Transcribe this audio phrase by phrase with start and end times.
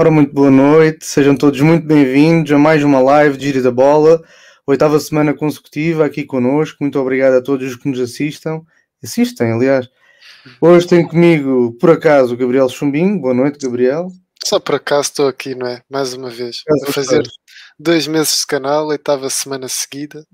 [0.00, 3.72] Ora, muito boa noite, sejam todos muito bem-vindos a mais uma live de Giro da
[3.72, 4.22] Bola,
[4.64, 6.76] oitava semana consecutiva aqui connosco.
[6.80, 8.62] Muito obrigado a todos os que nos assistam,
[9.02, 9.88] assistem, aliás.
[10.60, 13.20] Hoje tenho comigo, por acaso, o Gabriel Chumbinho.
[13.20, 14.06] Boa noite, Gabriel.
[14.44, 15.82] Só por acaso estou aqui, não é?
[15.90, 17.24] Mais uma vez, a fazer
[17.76, 20.24] dois meses de canal, oitava semana seguida.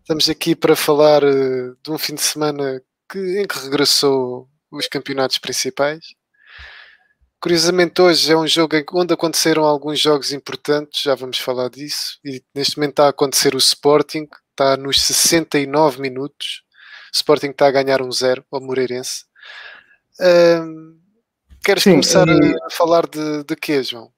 [0.00, 4.88] Estamos aqui para falar uh, de um fim de semana que, em que regressou os
[4.88, 6.16] campeonatos principais.
[7.40, 12.18] Curiosamente, hoje é um jogo onde aconteceram alguns jogos importantes, já vamos falar disso.
[12.24, 16.62] E neste momento está a acontecer o Sporting, está nos 69 minutos.
[17.12, 19.24] O Sporting está a ganhar um zero ao Moreirense.
[21.64, 24.10] Queres Sim, começar a falar de, de quê, João?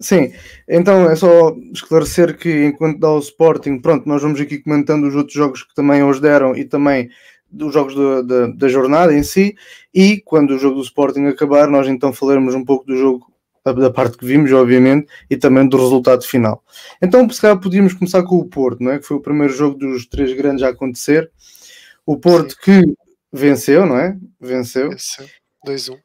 [0.00, 0.34] Sim,
[0.68, 5.14] então é só esclarecer que enquanto dá o Sporting, pronto, nós vamos aqui comentando os
[5.14, 7.08] outros jogos que também hoje deram e também
[7.54, 9.54] dos jogos da, da, da, jornada em si,
[9.92, 13.32] e quando o jogo do Sporting acabar, nós então falaremos um pouco do jogo,
[13.64, 16.62] da parte que vimos, obviamente, e também do resultado final.
[17.00, 18.98] Então, se calhar podíamos começar com o Porto, não é?
[18.98, 21.30] que foi o primeiro jogo dos três grandes a acontecer.
[22.04, 22.82] O Porto que
[23.32, 24.16] venceu, não é?
[24.40, 24.90] Venceu.
[24.90, 25.26] Venceu
[25.64, 25.96] 2-1.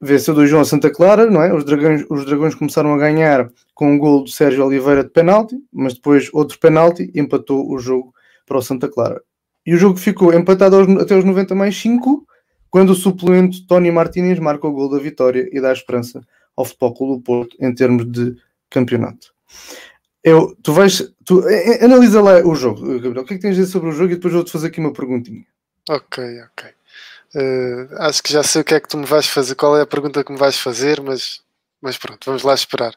[0.00, 1.54] Venceu 2-1 a Santa Clara, não é?
[1.54, 5.56] Os dragões, os dragões começaram a ganhar com um gol do Sérgio Oliveira de penalti,
[5.72, 8.12] mas depois outro penalti empatou o jogo
[8.44, 9.22] para o Santa Clara.
[9.68, 12.26] E o jogo ficou empatado aos, até os 90 mais 5,
[12.70, 16.22] quando o suplente Tony Martínez marca o gol da vitória e dá esperança
[16.56, 18.34] ao Futebol Clube do Porto em termos de
[18.70, 19.34] campeonato.
[20.24, 21.44] Eu, tu vais, tu,
[21.82, 23.24] analisa lá o jogo, Gabriel.
[23.24, 24.80] O que é que tens a dizer sobre o jogo e depois vou-te fazer aqui
[24.80, 25.44] uma perguntinha.
[25.90, 26.70] Ok, ok.
[27.34, 29.82] Uh, acho que já sei o que é que tu me vais fazer, qual é
[29.82, 31.42] a pergunta que me vais fazer, mas,
[31.78, 32.94] mas pronto, vamos lá esperar.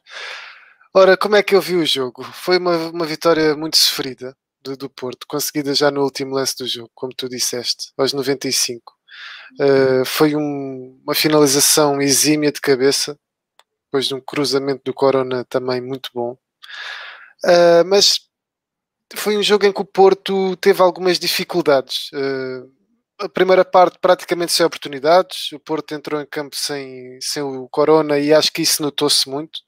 [0.93, 2.23] Ora, como é que eu vi o jogo?
[2.23, 6.67] Foi uma, uma vitória muito sofrida do, do Porto, conseguida já no último lance do
[6.67, 8.93] jogo, como tu disseste, aos 95.
[9.59, 13.17] Uh, eh, foi um, uma finalização exímia de cabeça,
[13.85, 16.37] depois de um cruzamento do Corona também muito bom.
[17.43, 18.19] Uh, mas
[19.15, 22.09] foi um jogo em que o Porto teve algumas dificuldades.
[22.13, 22.71] Uh,
[23.19, 25.51] a primeira parte praticamente sem oportunidades.
[25.51, 29.59] O Porto entrou em campo sem, sem o Corona e acho que isso notou-se muito.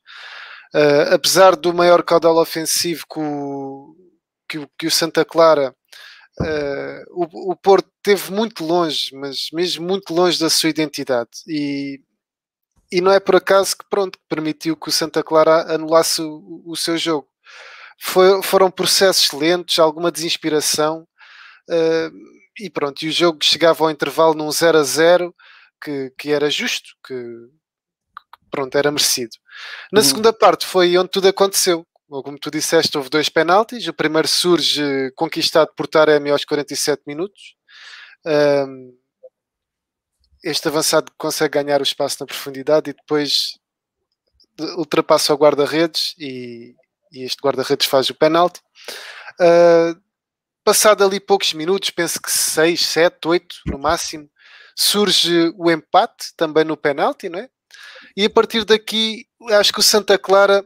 [1.11, 3.95] Apesar do maior caudal ofensivo que o,
[4.53, 5.75] que o, que o Santa Clara,
[6.39, 11.31] uh, o, o Porto teve muito longe, mas mesmo muito longe da sua identidade.
[11.47, 11.99] E,
[12.91, 16.75] e não é por acaso que pronto, permitiu que o Santa Clara anulasse o, o
[16.75, 17.27] seu jogo.
[17.99, 21.07] Foi, foram processos lentos, alguma desinspiração.
[21.67, 22.13] Uh,
[22.59, 25.35] e pronto, e o jogo chegava ao intervalo num 0 a 0
[25.81, 29.35] que, que era justo, que, que pronto, era merecido.
[29.91, 30.05] Na uhum.
[30.05, 31.83] segunda parte foi onde tudo aconteceu
[32.21, 33.87] como tu disseste, houve dois penaltis.
[33.87, 37.55] O primeiro surge conquistado por Taremi aos 47 minutos.
[40.43, 43.57] Este avançado consegue ganhar o espaço na profundidade e depois
[44.77, 46.75] ultrapassa o guarda-redes e,
[47.11, 48.59] e, este guarda-redes faz o penalti.
[49.39, 49.99] Uh,
[50.63, 54.29] passado ali poucos minutos, penso que 6, 7, 8 no máximo,
[54.75, 57.49] surge o empate também no penalti, não é?
[58.15, 60.63] E a partir daqui, acho que o Santa Clara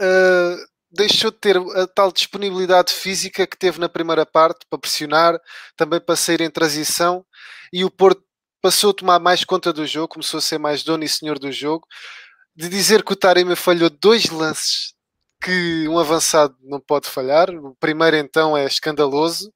[0.00, 5.40] uh, deixou de ter a tal disponibilidade física que teve na primeira parte para pressionar,
[5.76, 7.24] também para sair em transição,
[7.72, 8.22] e o Porto
[8.60, 11.50] passou a tomar mais conta do jogo, começou a ser mais dono e senhor do
[11.52, 11.86] jogo.
[12.54, 14.92] De dizer que o Tarema falhou dois lances
[15.42, 17.48] que um avançado não pode falhar.
[17.50, 19.52] O primeiro, então, é escandaloso,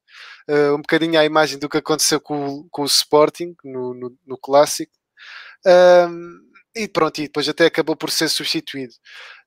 [0.49, 4.37] uh, um bocadinho à imagem do que aconteceu com, com o Sporting no, no, no
[4.37, 4.91] clássico.
[5.65, 6.45] Um,
[6.75, 8.93] e pronto, e depois até acabou por ser substituído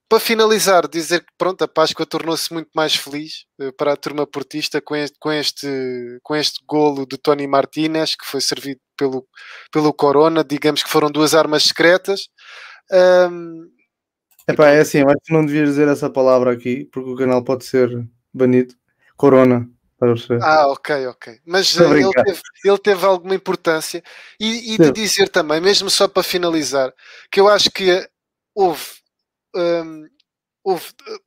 [0.08, 4.26] para finalizar, dizer que pronto, a Páscoa tornou-se muito mais feliz uh, para a turma
[4.26, 9.26] portista com este, com este, com este golo de Tony Martinez, que foi servido pelo,
[9.70, 12.28] pelo Corona, digamos que foram duas armas secretas.
[12.90, 13.70] Um,
[14.48, 17.66] Epá, é assim, acho que não devias dizer essa palavra aqui, porque o canal pode
[17.66, 17.90] ser
[18.32, 18.74] banido.
[19.14, 19.68] Corona.
[20.40, 21.40] Ah, ok, ok.
[21.44, 24.02] Mas uh, ele, teve, ele, teve, alguma importância.
[24.38, 26.94] E, e de dizer também, mesmo só para finalizar,
[27.30, 28.08] que eu acho que
[28.54, 28.97] houve
[29.54, 30.08] um,
[30.64, 31.20] houve uh,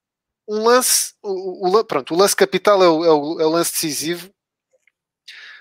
[0.48, 3.72] um lance, o, o, pronto, o lance capital é o, é o, é o lance
[3.72, 4.30] decisivo,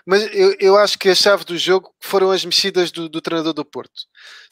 [0.07, 3.53] mas eu, eu, acho que a chave do jogo foram as mexidas do, do, treinador
[3.53, 3.93] do Porto.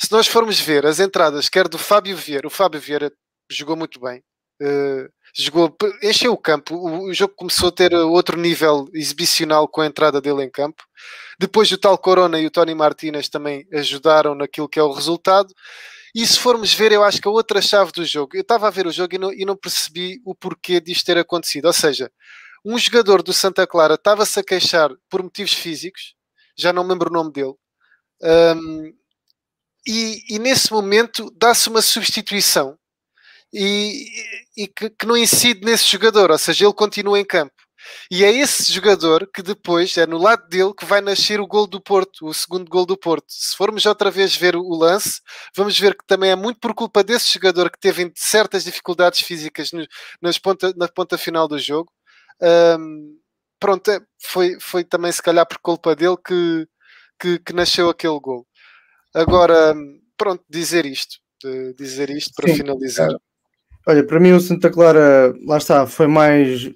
[0.01, 3.11] Se nós formos ver as entradas, quer do Fábio Vieira, o Fábio Vieira
[3.51, 4.23] jogou muito bem,
[4.63, 9.81] uh, jogou, encheu o campo, o, o, jogo começou a ter outro nível exibicional com
[9.81, 10.85] a entrada dele em campo.
[11.39, 15.53] Depois o tal Corona e o Tony Martinez também ajudaram naquilo que é o resultado.
[16.15, 18.71] E se formos ver, eu acho que a outra chave do jogo, eu estava a
[18.71, 21.67] ver o jogo e não, e não percebi o porquê disto ter acontecido.
[21.67, 22.11] Ou seja,
[22.65, 26.15] um jogador do Santa Clara estava-se a queixar por motivos físicos,
[26.57, 27.55] já não me lembro o nome dele,
[28.23, 28.93] um,
[29.87, 32.79] e, e nesse momento dá-se uma substituição
[33.53, 34.07] e,
[34.57, 37.55] e que, que, não incide nesse jogador, ou seja, ele continua em campo.
[38.11, 41.67] E é esse jogador que depois é no lado dele que vai nascer o gol
[41.67, 43.27] do Porto, o segundo gol do Porto.
[43.29, 45.21] Se formos outra vez ver o lance,
[45.55, 49.73] vamos ver que também é muito por culpa desse jogador que teve certas dificuldades físicas
[49.73, 49.87] no,
[50.21, 51.93] nas ponta, na ponta final do jogo.
[52.41, 53.19] Um,
[53.61, 56.67] pronto, é, foi, foi também se calhar por culpa dele que,
[57.21, 58.47] que, que nasceu aquele gol.
[59.15, 59.75] Agora,
[60.17, 61.17] pronto, dizer isto,
[61.77, 63.11] dizer isto para Sim, finalizar.
[63.87, 66.71] Olha, para mim o Santa Clara, lá está, foi mais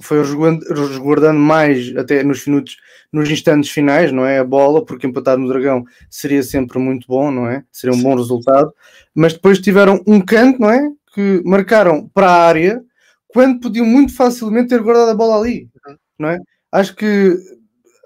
[0.00, 2.76] foi resguardando mais até nos minutos,
[3.12, 4.38] nos instantes finais, não é?
[4.38, 7.64] A bola, porque empatar no Dragão seria sempre muito bom, não é?
[7.70, 8.04] Seria um Sim.
[8.04, 8.72] bom resultado.
[9.14, 10.90] Mas depois tiveram um canto, não é?
[11.14, 12.82] Que marcaram para a área
[13.28, 15.96] quando podiam muito facilmente ter guardado a bola ali, uhum.
[16.18, 16.38] não é?
[16.72, 17.36] Acho que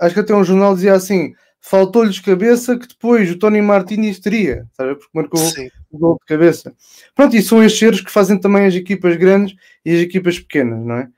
[0.01, 4.67] acho que até um jornal dizia assim: faltou-lhes cabeça que depois o Tony Martínez teria,
[4.75, 4.95] sabe?
[4.97, 5.69] Porque marcou Sim.
[5.91, 6.75] o gol de cabeça.
[7.15, 10.85] Pronto, e são estes erros que fazem também as equipas grandes e as equipas pequenas,
[10.85, 11.09] não é?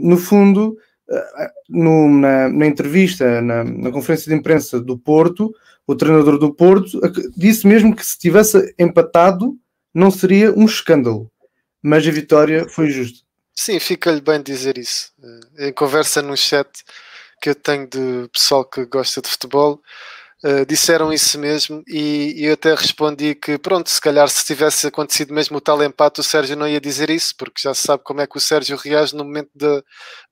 [0.00, 0.76] No fundo,
[1.08, 5.52] uh, no, na, na, entrevista, na, na, conferência de imprensa do Porto,
[5.86, 7.00] o treinador do Porto
[7.36, 9.56] disse mesmo que se tivesse empatado
[9.94, 11.30] não seria um escândalo,
[11.82, 13.20] mas a vitória foi justa.
[13.54, 15.12] Sim, fica-lhe bem dizer isso.
[15.58, 16.68] Em conversa no chat,
[17.40, 19.82] que eu tenho de pessoal que gosta de futebol,
[20.44, 24.86] uh, disseram isso mesmo e, e, eu até respondi que pronto, se calhar se tivesse
[24.86, 28.02] acontecido mesmo o tal empate o Sérgio não ia dizer isso, porque já se sabe
[28.04, 29.82] como é que o Sérgio reage no momento da,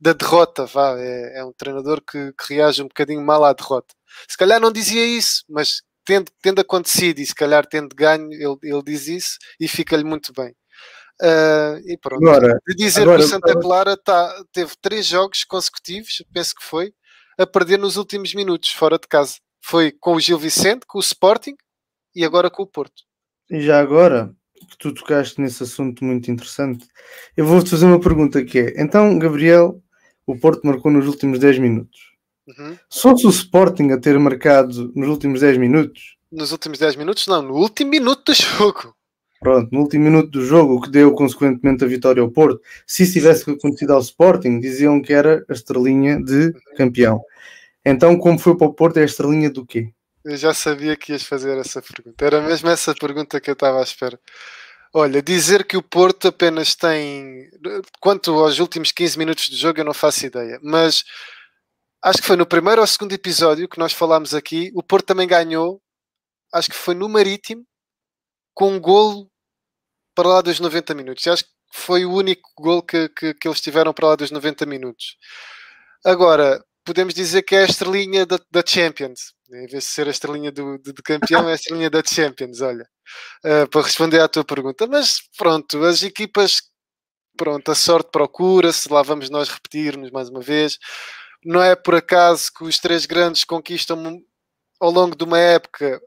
[0.00, 3.94] da derrota, vá, é, é um treinador que, que, reage um bocadinho mal à derrota.
[4.28, 8.56] Se calhar não dizia isso, mas tendo, tendo acontecido e se calhar tendo ganho, ele,
[8.62, 10.54] ele diz isso e fica-lhe muito bem.
[11.22, 12.26] Uh, e pronto.
[12.26, 16.64] Agora, de dizer agora, que o Santa Clara tá, teve três jogos consecutivos, penso que
[16.64, 16.94] foi,
[17.38, 19.34] a perder nos últimos minutos, fora de casa.
[19.62, 21.54] Foi com o Gil Vicente, com o Sporting
[22.14, 23.02] e agora com o Porto.
[23.50, 24.34] E já agora,
[24.68, 26.86] que tu tocaste nesse assunto muito interessante,
[27.36, 29.82] eu vou-te fazer uma pergunta que é, então, Gabriel,
[30.26, 32.10] o Porto marcou nos últimos 10 minutos.
[32.46, 32.76] Uhum.
[32.88, 36.16] Só se o Sporting a ter marcado nos últimos 10 minutos?
[36.30, 37.26] Nos últimos 10 minutos?
[37.26, 38.94] Não, no último minuto do jogo.
[39.40, 43.04] Pronto, no último minuto do jogo, o que deu consequentemente a vitória ao Porto, se
[43.04, 47.22] isso tivesse acontecido ao Sporting, diziam que era a estrelinha de campeão.
[47.84, 49.92] Então, como foi para o Porto, é a estrelinha do quê?
[50.24, 52.24] Eu já sabia que ias fazer essa pergunta.
[52.24, 54.20] Era mesmo essa pergunta que eu estava à espera.
[54.92, 57.48] Olha, dizer que o Porto apenas tem.
[58.00, 60.58] Quanto aos últimos 15 minutos do jogo, eu não faço ideia.
[60.62, 61.04] Mas
[62.02, 64.70] acho que foi no primeiro ou segundo episódio que nós falámos aqui.
[64.74, 65.80] O Porto também ganhou.
[66.52, 67.64] Acho que foi no Marítimo,
[68.54, 69.30] com um golo
[70.14, 71.26] para lá dos 90 minutos.
[71.26, 74.66] Acho que foi o único gol que, que, que, eles tiveram para lá dos 90
[74.66, 75.16] minutos.
[76.04, 79.32] Agora, podemos dizer que é a estrelinha da, da Champions.
[79.52, 82.88] Em vez de ser a estrelinha do, campeão, é a estrelinha da Champions, olha.
[83.44, 84.86] Uh, para responder à tua pergunta.
[84.86, 86.62] Mas pronto, as equipas,
[87.36, 90.78] pronto, a sorte procura-se, lá vamos nós repetirmos mais uma vez.
[91.44, 94.20] Não é por acaso que os três grandes conquistam
[94.80, 96.00] ao longo de uma época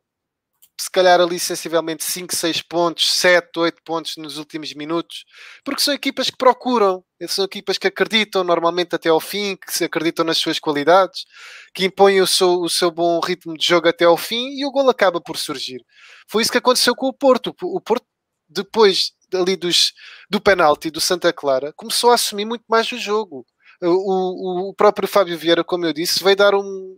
[0.80, 5.24] se calhar ali sensivelmente 5, 6 pontos, 7, 8 pontos nos últimos minutos,
[5.64, 9.84] porque são equipas que procuram, são equipas que acreditam normalmente até ao fim, que se
[9.84, 11.26] acreditam nas suas qualidades,
[11.74, 14.72] que impõem o seu, o seu bom ritmo de jogo até ao fim e o
[14.72, 15.84] gol acaba por surgir.
[16.28, 17.56] Foi isso que aconteceu com o Porto.
[17.62, 18.06] O Porto,
[18.50, 19.94] depois ali dos,
[20.30, 23.46] do penalti do Santa Clara, começou a assumir muito mais o jogo.
[23.82, 26.98] O, o, o próprio Fábio Vieira, como eu disse, veio dar um.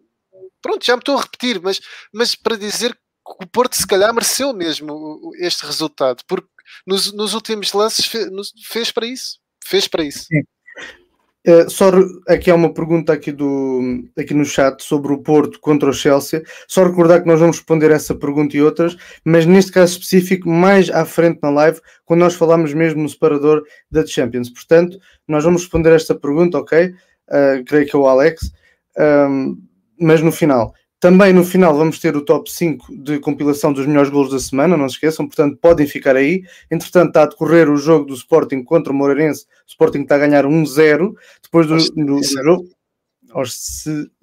[0.62, 1.80] Pronto, já me estou a repetir, mas,
[2.14, 6.48] mas para dizer o Porto se calhar mereceu mesmo este resultado, porque
[6.86, 8.28] nos, nos últimos lances fez,
[8.68, 9.40] fez, para isso.
[9.66, 10.26] Fez para isso.
[10.26, 10.44] Sim.
[11.48, 11.92] Uh, só
[12.28, 16.44] aqui há uma pergunta aqui, do, aqui no chat sobre o Porto contra o Chelsea.
[16.68, 20.90] Só recordar que nós vamos responder essa pergunta e outras, mas neste caso específico, mais
[20.90, 24.50] à frente na live, quando nós falamos mesmo no separador da Champions.
[24.50, 26.88] Portanto, nós vamos responder esta pergunta, ok?
[27.30, 28.52] Uh, creio que é o Alex,
[29.30, 29.56] um,
[30.00, 30.74] mas no final.
[31.06, 34.76] Também no final vamos ter o top 5 de compilação dos melhores golos da semana,
[34.76, 36.44] não se esqueçam, portanto podem ficar aí.
[36.72, 39.44] Entretanto, está a decorrer o jogo do Sporting contra o Moreirense.
[39.44, 42.68] O Sporting está a ganhar 1-0 depois do, do, do jogo
[43.30, 43.54] aos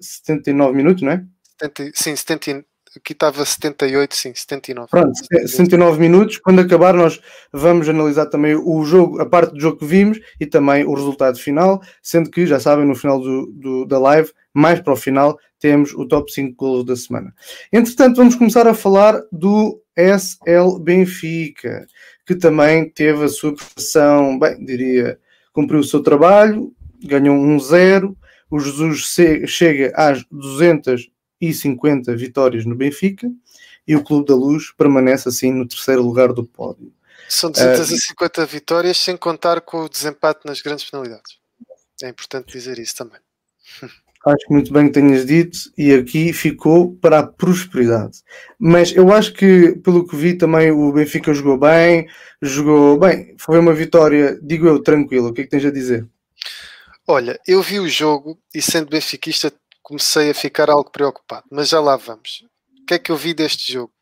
[0.01, 1.25] 79 minutos, não é?
[1.61, 2.65] 70, sim, 70,
[2.97, 4.89] aqui estava 78, sim, 79.
[4.89, 6.37] Pronto, 69 minutos.
[6.37, 7.19] Quando acabar, nós
[7.51, 11.37] vamos analisar também o jogo, a parte do jogo que vimos e também o resultado
[11.37, 15.37] final, sendo que já sabem, no final do, do da live, mais para o final,
[15.59, 17.33] temos o top 5 golos da semana.
[17.71, 21.87] Entretanto, vamos começar a falar do SL Benfica,
[22.25, 25.17] que também teve a sua prestação, bem, diria,
[25.51, 26.73] cumpriu o seu trabalho,
[27.03, 28.17] ganhou um 0.
[28.49, 29.15] O Jesus
[29.47, 30.23] chega às
[31.51, 33.29] 250 vitórias no Benfica.
[33.85, 36.93] e o Clube da Luz permanece assim no terceiro lugar do pódio.
[37.27, 41.37] São 250 uh, vitórias sem contar com o desempate nas grandes penalidades.
[42.01, 43.19] É importante dizer isso também.
[44.25, 48.19] Acho que muito bem que tenhas dito, e aqui ficou para a prosperidade.
[48.57, 52.07] Mas eu acho que, pelo que vi, também o Benfica jogou bem,
[52.41, 55.27] jogou bem, foi uma vitória, digo eu, tranquila.
[55.27, 56.07] O que é que tens a dizer?
[57.05, 59.51] Olha, eu vi o jogo e, sendo benfiquista,
[59.83, 62.43] comecei a ficar algo preocupado, mas já lá vamos.
[62.81, 63.93] O que é que eu vi deste jogo?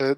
[0.00, 0.16] Eh,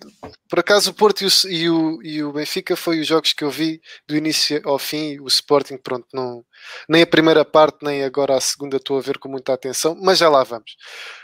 [0.49, 3.81] por acaso o Porto e o, e o, Benfica foi os jogos que eu vi
[4.09, 5.19] do início ao fim.
[5.21, 6.45] O Sporting, pronto, não,
[6.89, 10.19] nem a primeira parte, nem agora a segunda estou a ver com muita atenção, mas
[10.19, 10.77] já lá vamos.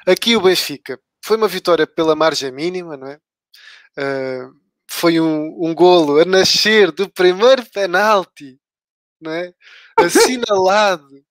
[0.07, 3.19] Aqui o Benfica foi uma vitória pela margem mínima, não é?
[3.99, 4.53] Uh,
[4.91, 8.59] foi um, um golo a nascer do primeiro penalti,
[9.21, 9.53] não é?
[9.99, 11.25] Assinalado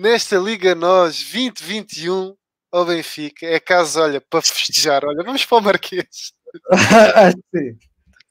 [0.00, 2.34] nesta Liga Nós 2021
[2.72, 3.46] ao Benfica.
[3.46, 6.32] É caso, olha, para festejar, olha, vamos para o Marquês.
[7.54, 7.78] sim.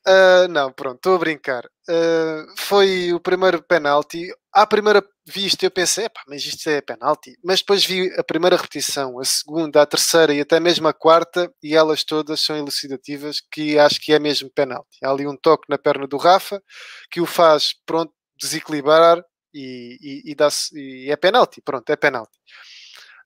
[0.07, 1.65] Uh, não, pronto, estou a brincar.
[1.88, 4.31] Uh, foi o primeiro penalti.
[4.51, 7.38] À primeira vista eu pensei, mas isto é penalti.
[7.43, 11.53] Mas depois vi a primeira repetição, a segunda, a terceira e até mesmo a quarta,
[11.61, 14.97] e elas todas são elucidativas, que acho que é mesmo penalti.
[15.03, 16.59] Há ali um toque na perna do Rafa
[17.11, 18.11] que o faz, pronto,
[18.41, 19.23] desequilibrar
[19.53, 21.62] e, e, e, e é penalti.
[21.62, 22.38] Pronto, é penalti.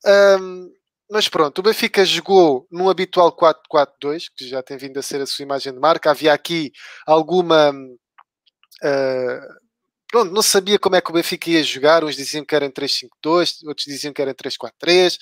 [0.06, 0.72] Um,
[1.10, 5.26] mas pronto, o Benfica jogou num habitual 4-4-2, que já tem vindo a ser a
[5.26, 6.10] sua imagem de marca.
[6.10, 6.72] Havia aqui
[7.06, 7.72] alguma.
[7.72, 9.64] Uh,
[10.12, 12.04] pronto, não sabia como é que o Benfica ia jogar.
[12.04, 15.18] Uns diziam que era em 3-5-2, outros diziam que era em 3-4-3,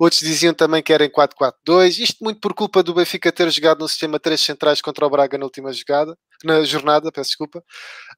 [0.00, 1.98] outros diziam também que era em 4-4-2.
[1.98, 5.36] Isto muito por culpa do Benfica ter jogado no sistema 3 centrais contra o Braga
[5.36, 7.58] na última jogada, na jornada, peço desculpa.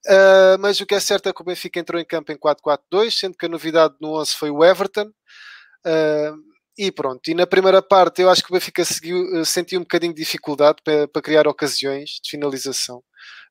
[0.07, 3.11] Uh, mas o que é certo é que o Benfica entrou em campo em 4-4-2,
[3.11, 5.11] sendo que a novidade no 11 foi o Everton.
[5.87, 9.81] Uh, e pronto, e na primeira parte eu acho que o Benfica seguiu, eh, sentiu
[9.81, 13.03] um bocadinho de dificuldade para, para criar ocasiões de finalização.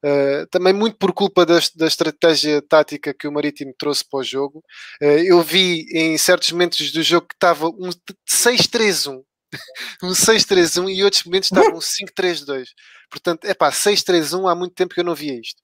[0.03, 4.23] Uh, também muito por culpa da, da, estratégia tática que o Marítimo trouxe para o
[4.23, 4.63] jogo.
[5.01, 7.89] Uh, eu vi em certos momentos do jogo que estava um
[8.29, 9.23] 6-3-1.
[10.03, 12.67] Um 6-3-1 e outros momentos estava um 5-3-2.
[13.09, 15.61] Portanto, é pá, 6-3-1 há muito tempo que eu não via isto.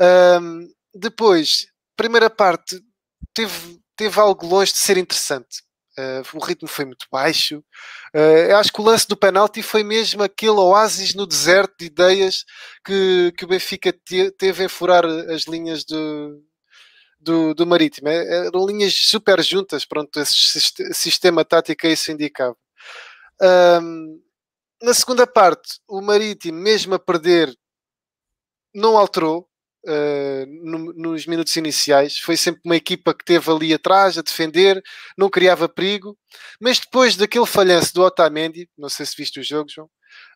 [0.00, 1.66] Uh, depois,
[1.96, 2.80] primeira parte,
[3.34, 5.66] teve, teve algo longe de ser interessante
[5.98, 7.64] Uh, o ritmo foi muito baixo.
[8.14, 12.44] Uh, acho que o lance do penalti foi mesmo aquele oásis no deserto de ideias
[12.84, 16.42] que, que o Benfica te, teve em furar as linhas do,
[17.18, 18.08] do, do Marítimo.
[18.08, 20.60] É, eram linhas super juntas, pronto, esse
[20.92, 22.56] sistema tático isso indicava.
[23.42, 24.20] Um,
[24.82, 27.54] na segunda parte, o Marítimo, mesmo a perder,
[28.74, 29.48] não alterou,
[29.86, 32.18] uh, no, nos minutos iniciais.
[32.18, 34.82] Foi sempre uma equipa que teve ali atrás a defender,
[35.16, 36.16] não criava perigo.
[36.60, 39.88] Mas depois daquele falhanço do Otamendi, não sei se viste o jogo, João,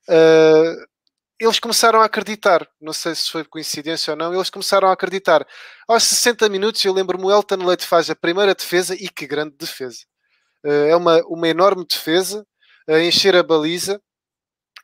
[0.08, 0.86] uh,
[1.38, 2.66] eles começaram a acreditar.
[2.80, 5.46] Não sei se foi coincidência ou não, eles começaram a acreditar.
[5.88, 9.56] Aos 60 minutos, eu lembro-me, o Elton Leite faz a primeira defesa e que grande
[9.56, 10.00] defesa.
[10.64, 12.46] Uh, é uma, uma enorme defesa
[12.90, 14.00] a encher a baliza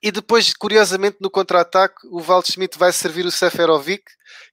[0.02, 4.04] e depois, curiosamente, no contra-ataque, o Waldschmidt vai servir o Seferovic,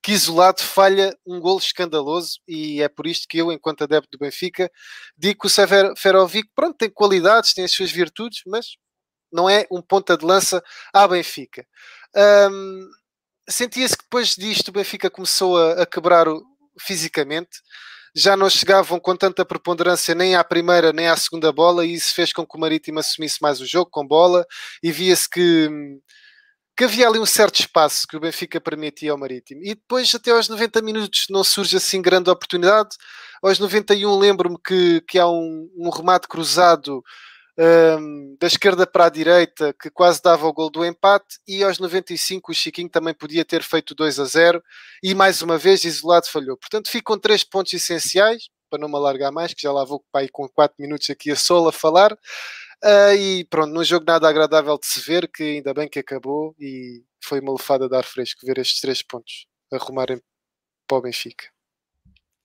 [0.01, 2.39] que isolado falha um gol escandaloso.
[2.47, 4.71] E é por isto que eu, enquanto adepto do Benfica,
[5.17, 8.77] digo que o Seferovic, pronto, tem qualidades, tem as suas virtudes, mas
[9.31, 11.65] não é um ponta de lança à Benfica.
[12.15, 12.89] Um,
[13.49, 16.41] Sentia-se que depois disto o Benfica começou a, a quebrar o,
[16.79, 17.59] fisicamente
[18.15, 22.13] já não chegavam com tanta preponderância nem à primeira nem à segunda bola, e isso
[22.13, 24.45] fez com que o Marítimo assumisse mais o jogo com bola,
[24.81, 25.69] e via-se que,
[26.77, 29.61] que havia ali um certo espaço que o Benfica permitia ao Marítimo.
[29.63, 32.95] E depois, até aos 90 minutos, não surge assim grande oportunidade.
[33.41, 37.03] Aos 91, lembro-me que, que há um, um remate cruzado
[37.57, 41.79] um, da esquerda para a direita, que quase dava o gol do empate, e aos
[41.79, 44.63] 95 o Chiquinho também podia ter feito 2 a 0
[45.03, 46.57] e mais uma vez isolado falhou.
[46.57, 50.27] Portanto, ficam três pontos essenciais, para não me alargar mais, que já lá vou pai,
[50.31, 52.13] com 4 minutos aqui a solo a falar.
[52.83, 56.53] Uh, e pronto, num jogo nada agradável de se ver, que ainda bem que acabou
[56.59, 60.21] e foi uma lefada de ar fresco ver estes três pontos arrumarem
[60.87, 61.52] para o Benfica.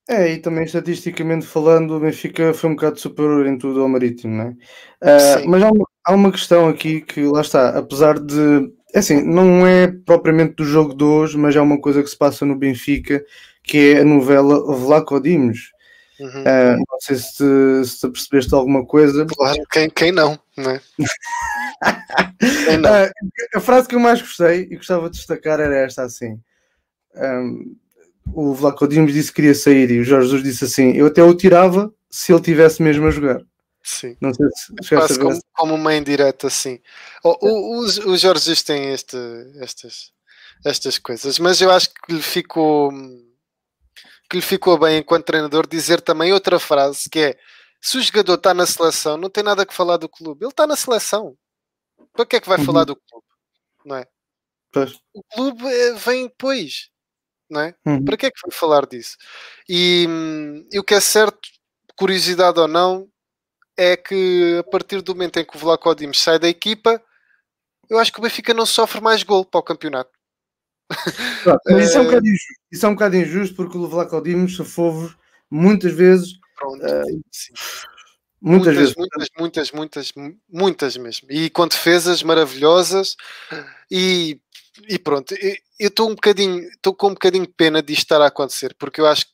[0.08, 4.34] É, e também estatisticamente falando, o Benfica foi um bocado superior em tudo ao Marítimo,
[4.36, 5.42] não é?
[5.42, 8.72] Uh, mas há uma, há uma, questão aqui que lá está, apesar de.
[8.94, 12.16] É assim, não é propriamente do jogo de hoje, mas é uma coisa que se
[12.16, 13.22] passa no Benfica,
[13.62, 15.72] que é a novela Vlaco Dimos.
[16.18, 16.40] Uhum.
[16.40, 19.26] Uh, não sei se, se percebeste alguma coisa.
[19.26, 20.80] Claro, quem, quem não, não é?
[22.64, 22.90] quem não?
[22.90, 23.10] Uh,
[23.54, 26.40] a frase que eu mais gostei e gostava de destacar era esta assim.
[27.14, 27.76] Um,
[28.34, 31.22] o Vlaco Dimos disse que queria sair e o Jorge Jesus disse assim: Eu até
[31.22, 33.40] o tirava se ele tivesse mesmo a jogar.
[33.82, 34.16] Sim.
[34.20, 34.46] Não sei
[34.82, 36.80] se Quase como, como uma indireta, sim.
[37.24, 39.16] Oh, o, os, os Jorge Jesus têm este,
[39.60, 40.12] estas,
[40.64, 42.92] estas coisas, mas eu acho que lhe ficou
[44.28, 47.38] que lhe ficou bem enquanto treinador dizer também outra frase que é
[47.80, 50.44] se o jogador está na seleção, não tem nada que falar do clube.
[50.44, 51.36] Ele está na seleção.
[52.12, 52.64] Para que é que vai uhum.
[52.64, 53.26] falar do clube?
[53.84, 54.06] Não é?
[54.72, 54.98] Pois.
[55.14, 56.90] O clube eh, vem depois.
[57.50, 57.74] Não é?
[57.86, 58.04] Uhum.
[58.04, 59.16] Para que é que vai falar disso?
[59.68, 60.06] E,
[60.70, 61.48] e o que é certo,
[61.96, 63.08] curiosidade ou não,
[63.76, 67.00] é que a partir do momento em que o Vlaco Dimos sai da equipa,
[67.88, 70.10] eu acho que o Benfica não sofre mais gol para o campeonato.
[71.66, 72.54] mas isso é um bocado injusto.
[72.72, 75.10] Isso é um bocado injusto porque o Vlaco Dimos safou
[75.50, 76.32] muitas vezes.
[76.56, 77.04] Pronto, uh,
[78.40, 78.94] muitas, muitas, vezes.
[78.96, 80.12] Muitas, muitas, muitas,
[80.48, 81.28] muitas mesmo.
[81.30, 83.16] E com defesas maravilhosas
[83.90, 84.40] e,
[84.88, 85.34] e pronto.
[85.78, 89.00] Eu estou um bocadinho, estou com um bocadinho de pena disto estar a acontecer, porque
[89.00, 89.32] eu acho que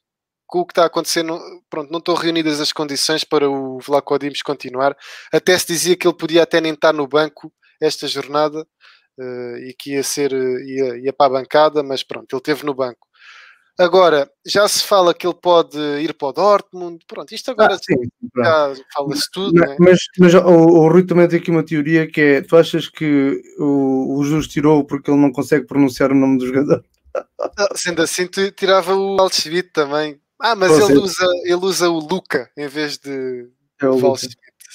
[0.58, 4.96] o que está acontecendo, pronto, não estão reunidas as condições para o Vlaco Dimos continuar.
[5.32, 8.60] Até se dizia que ele podia até nem estar no banco esta jornada
[9.18, 12.74] uh, e que ia ser ia, ia para a bancada, mas pronto, ele esteve no
[12.74, 13.08] banco.
[13.78, 17.78] Agora, já se fala que ele pode ir para o Dortmund, pronto, isto agora ah,
[17.78, 19.52] sim, já fala-se tudo.
[19.54, 19.76] Mas, né?
[19.80, 23.42] mas, mas o, o, Rui também tem aqui uma teoria que é: tu achas que
[23.58, 26.84] o, o Jus tirou porque ele não consegue pronunciar o nome do jogador?
[27.40, 30.20] Ah, sendo assim, tirava o Altsvit também.
[30.40, 33.48] Ah, mas ele usa, ele usa o Luca em vez de
[33.80, 34.26] é o Luca.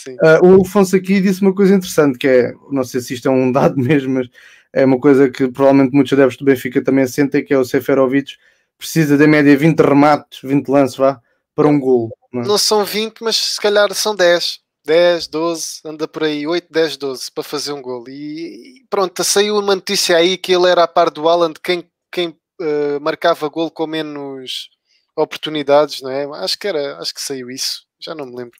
[0.07, 3.31] Uh, o Alfonso aqui disse uma coisa interessante que é, não sei se isto é
[3.31, 4.27] um dado mesmo, mas
[4.73, 8.33] é uma coisa que provavelmente muitos adeptos do Benfica também sentem, que é o Seferovic
[8.79, 11.21] precisa da média 20 remates, 20 lances, vá,
[11.53, 12.09] para um gol.
[12.31, 12.47] Não, é?
[12.47, 14.61] não são 20, mas se calhar são 10.
[14.85, 18.05] 10, 12, anda por aí, 8, 10, 12 para fazer um gol.
[18.07, 22.29] E pronto, saiu uma notícia aí que ele era a par do Alan, quem, quem
[22.29, 24.69] uh, marcava gol com menos
[25.15, 26.25] oportunidades, não é?
[26.43, 28.57] Acho que era, acho que saiu isso, já não me lembro.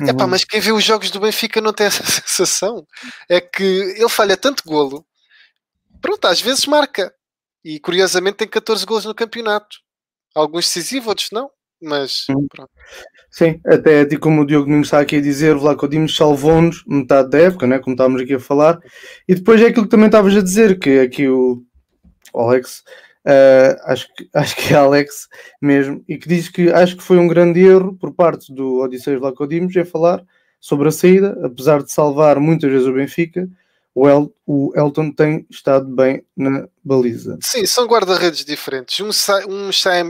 [0.00, 0.08] Uhum.
[0.08, 2.84] Epá, mas quem vê os jogos do Benfica não tem essa sensação.
[3.28, 5.06] É que ele falha tanto golo,
[6.00, 7.14] pronto, às vezes marca.
[7.68, 9.76] E curiosamente tem 14 golos no campeonato.
[10.34, 11.50] Alguns decisivos, outros não,
[11.82, 12.70] mas pronto.
[13.30, 17.28] Sim, até como o Diogo me está aqui a dizer, o Vlaco Dimos salvou-nos metade
[17.28, 18.80] da época, né, como estávamos aqui a falar,
[19.28, 21.62] e depois é aquilo que também estavas a dizer, que aqui o
[22.34, 22.82] Alex
[23.26, 25.28] Uh, acho, que, acho que é Alex
[25.60, 29.20] mesmo, e que diz que acho que foi um grande erro por parte do Odisseias
[29.20, 30.24] Lacodimos em falar
[30.58, 33.46] sobre a saída, apesar de salvar muitas vezes o Benfica,
[33.98, 37.36] o, El, o Elton tem estado bem na baliza.
[37.42, 39.00] Sim, são guarda-redes diferentes.
[39.00, 39.08] Um
[39.48, 40.04] um sai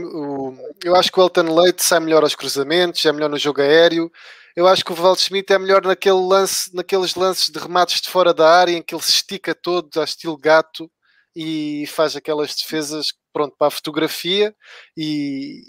[0.83, 4.11] eu acho que o Elton Leite sai melhor aos cruzamentos, é melhor no jogo aéreo.
[4.55, 8.09] Eu acho que o Val Schmidt é melhor naquele lance, naqueles lances de remates de
[8.09, 10.89] fora da área em que ele se estica todo, a estilo gato
[11.35, 14.53] e faz aquelas defesas pronto, para a fotografia
[14.95, 15.63] e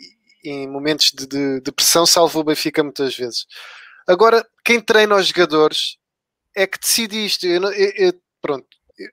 [0.45, 3.47] em momentos de, de, de pressão salva o Benfica muitas vezes.
[4.07, 6.00] Agora, quem treina os jogadores
[6.63, 7.47] é que decide isto.
[7.47, 8.67] Eu, eu, eu, pronto,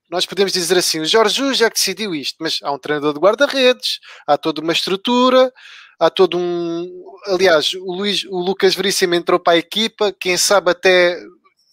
[0.09, 3.13] nós podemos dizer assim: o Jorge Jesus é que decidiu isto, mas há um treinador
[3.13, 5.51] de guarda-redes, há toda uma estrutura,
[5.99, 7.05] há todo um.
[7.27, 11.19] Aliás, o, Luís, o Lucas Veríssimo entrou para a equipa, quem sabe até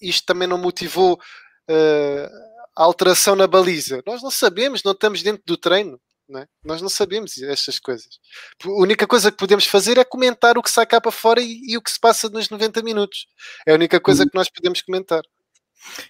[0.00, 2.28] isto também não motivou uh,
[2.76, 4.02] a alteração na baliza.
[4.06, 5.98] Nós não sabemos, não estamos dentro do treino.
[6.26, 6.46] Não é?
[6.64, 8.18] Nós não sabemos estas coisas.
[8.64, 11.60] A única coisa que podemos fazer é comentar o que sai cá para fora e,
[11.68, 13.26] e o que se passa nos 90 minutos.
[13.66, 14.30] É a única coisa uhum.
[14.30, 15.22] que nós podemos comentar.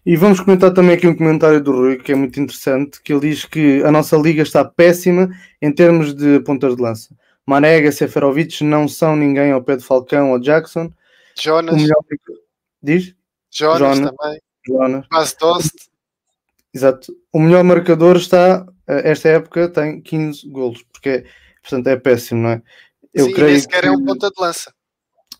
[0.05, 3.29] E vamos comentar também aqui um comentário do Rui que é muito interessante, que ele
[3.29, 7.15] diz que a nossa liga está péssima em termos de pontas de lança.
[7.47, 10.91] Marega, Seferovic não são ninguém ao pé de Falcão ou Jackson.
[11.39, 11.75] Jonas.
[11.75, 11.99] Melhor...
[12.83, 13.15] Diz?
[13.51, 14.41] Jonas, Jonas também.
[14.67, 15.07] Jonas.
[16.73, 17.17] Exato.
[17.33, 21.25] O melhor marcador está, eh, esta época, tem 15 golos, porque é,
[21.63, 22.63] portanto é péssimo, não é?
[23.13, 23.87] Eu Sim, creio nem sequer que...
[23.87, 24.74] é um ponta de lança.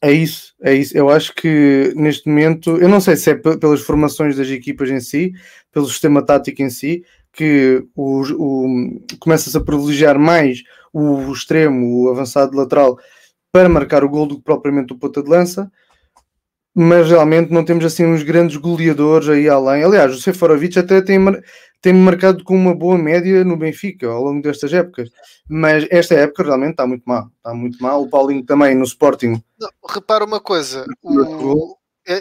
[0.05, 0.95] É isso, é isso.
[0.95, 5.01] Eu acho que neste momento, eu não sei se é pelas formações das equipas em
[5.01, 5.33] si,
[5.73, 10.63] pelo sistema tático em si, que o, o começa-se a privilegiar mais
[10.93, 12.99] o extremo, o avançado lateral,
[13.51, 15.73] para marcar o gol do que propriamente o ponta de lança
[16.75, 19.85] mas realmente não temos assim uns grandes goleadores aí além.
[19.85, 21.19] Aliás, o Seferovic até tem,
[21.81, 25.09] tem marcado com uma boa média no Benfica ao longo destas épocas,
[25.49, 27.31] mas esta época realmente está muito mal.
[27.37, 28.03] Está muito mal.
[28.03, 29.41] O Paulinho também no Sporting.
[29.59, 31.77] Não, repara uma coisa: o,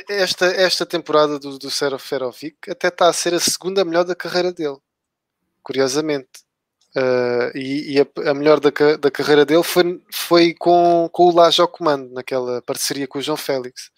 [0.08, 4.54] esta, esta temporada do, do Seferovic até está a ser a segunda melhor da carreira
[4.54, 4.78] dele,
[5.64, 6.44] curiosamente.
[6.96, 11.36] Uh, e, e a, a, melhor da, da carreira dele foi, foi com, com o
[11.36, 13.90] Laje ao comando, naquela parceria com o João Félix.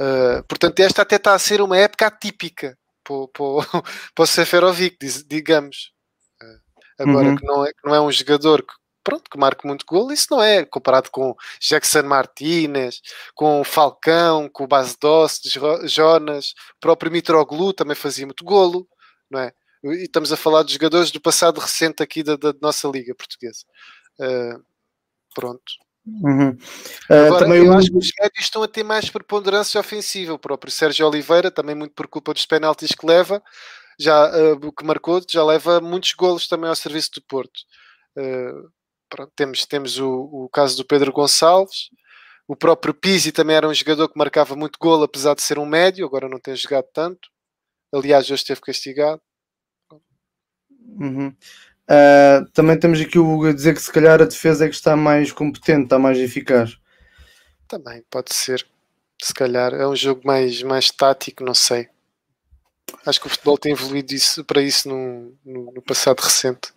[0.00, 3.82] Uh, portanto, esta até está a ser uma época atípica para, para,
[4.14, 5.92] para o Seferovic, digamos.
[6.42, 7.36] Uh, agora, uhum.
[7.36, 8.72] que, não é, que não é um jogador que
[9.06, 10.12] pronto, que marque muito golo.
[10.12, 13.00] Isso não é comparado com Jackson Martinez,
[13.36, 15.48] com Falcão, com o Base Dost,
[15.84, 18.88] Jonas, o próprio Mitroglou também fazia muito golo,
[19.30, 19.52] não é?
[19.84, 23.64] E estamos a falar de jogadores do passado recente aqui da, da nossa liga portuguesa.
[24.18, 24.60] Uh,
[25.32, 25.62] pronto.
[26.06, 26.50] Uhum.
[26.50, 30.32] Uh, Agora, também eu acho que os médios estão a ter mais preponderância ofensiva.
[30.32, 33.42] O próprio Sérgio Oliveira, também muito por culpa dos penaltis que leva,
[33.98, 37.60] já uh, que marcou, já leva muitos golos também ao serviço do Porto.
[38.16, 38.70] Uh,
[39.08, 41.90] pronto, temos temos o, o, caso do Pedro Gonçalves,
[42.48, 45.66] o próprio Pizzi também era um jogador que marcava muito golo, apesar de ser um
[45.66, 47.28] médio, agora não tem jogado tanto.
[47.92, 49.20] Aliás, hoje esteve castigado.
[50.80, 51.34] Uhum.
[51.88, 54.74] Uh, também temos aqui o Hugo a dizer que se calhar a defesa é que
[54.74, 56.76] está mais competente, está mais eficaz.
[57.68, 58.66] Também pode ser.
[59.22, 61.88] Se calhar é um jogo mais, mais tático, não sei.
[63.04, 66.72] Acho que o futebol tem evoluído isso, para isso no, no, no passado recente.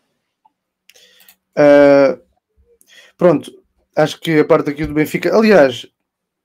[1.58, 2.19] Uh,
[3.17, 3.52] pronto,
[3.95, 5.36] acho que a parte aqui do Benfica.
[5.36, 5.88] Aliás,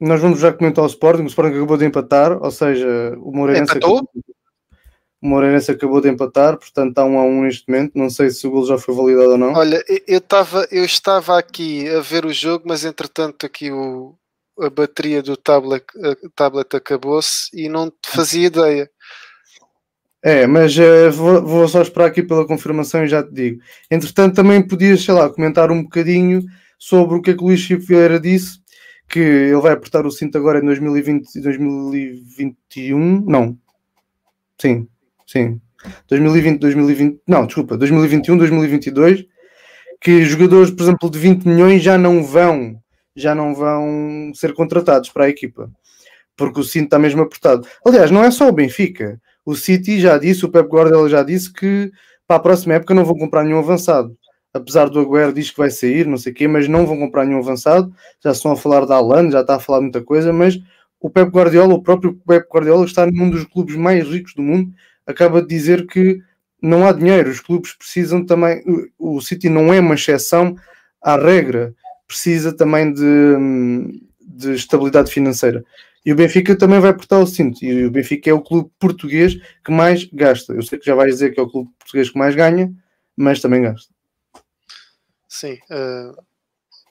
[0.00, 1.22] nós vamos já comentar o Sporting.
[1.22, 3.72] O Sporting acabou de empatar, ou seja, o Moreirense.
[3.72, 3.98] Empatou?
[3.98, 4.24] Acabou...
[5.24, 7.92] O Moreirense acabou de empatar, portanto está um a um neste momento.
[7.94, 9.54] Não sei se o gol já foi validado ou não.
[9.54, 14.14] Olha, eu, tava, eu estava aqui a ver o jogo, mas entretanto aqui o,
[14.60, 15.82] a bateria do tablet,
[16.36, 18.90] tablet acabou-se e não fazia ideia.
[20.22, 23.62] É, mas uh, vou, vou, só esperar aqui pela confirmação e já te digo.
[23.90, 26.42] Entretanto, também podias, sei lá, comentar um bocadinho
[26.78, 28.58] sobre o que é que o Luís Chico Vieira disse,
[29.08, 33.24] que ele vai apertar o cinto agora em 2020 e 2021.
[33.24, 33.56] Não.
[34.60, 34.86] Sim,
[35.26, 35.60] Sim.
[36.08, 39.26] 2020, 2020, não, desculpa, 2021, 2022,
[40.00, 42.76] que jogadores, por exemplo, de 20 milhões já não vão,
[43.14, 45.70] já não vão ser contratados para a equipa,
[46.36, 47.66] porque o City está mesmo apertado.
[47.86, 51.52] Aliás, não é só o Benfica, o City já disse, o Pep Guardiola já disse
[51.52, 51.90] que
[52.26, 54.16] para a próxima época não vão comprar nenhum avançado.
[54.52, 57.26] Apesar do Agüero diz que vai sair, não sei o quê, mas não vão comprar
[57.26, 57.92] nenhum avançado.
[58.22, 60.58] Já estão a falar da Alan, já está a falar muita coisa, mas
[61.00, 64.72] o Pep Guardiola, o próprio Pep Guardiola está num dos clubes mais ricos do mundo
[65.06, 66.20] acaba de dizer que
[66.60, 68.62] não há dinheiro, os clubes precisam também,
[68.98, 70.56] o City não é uma exceção
[71.02, 71.74] à regra,
[72.06, 73.02] precisa também de,
[74.20, 75.64] de estabilidade financeira.
[76.04, 77.64] E o Benfica também vai portar o cinto.
[77.64, 80.52] E o Benfica é o clube português que mais gasta.
[80.52, 82.70] Eu sei que já vais dizer que é o clube português que mais ganha,
[83.16, 83.92] mas também gasta.
[85.26, 85.54] Sim.
[85.70, 86.22] Uh,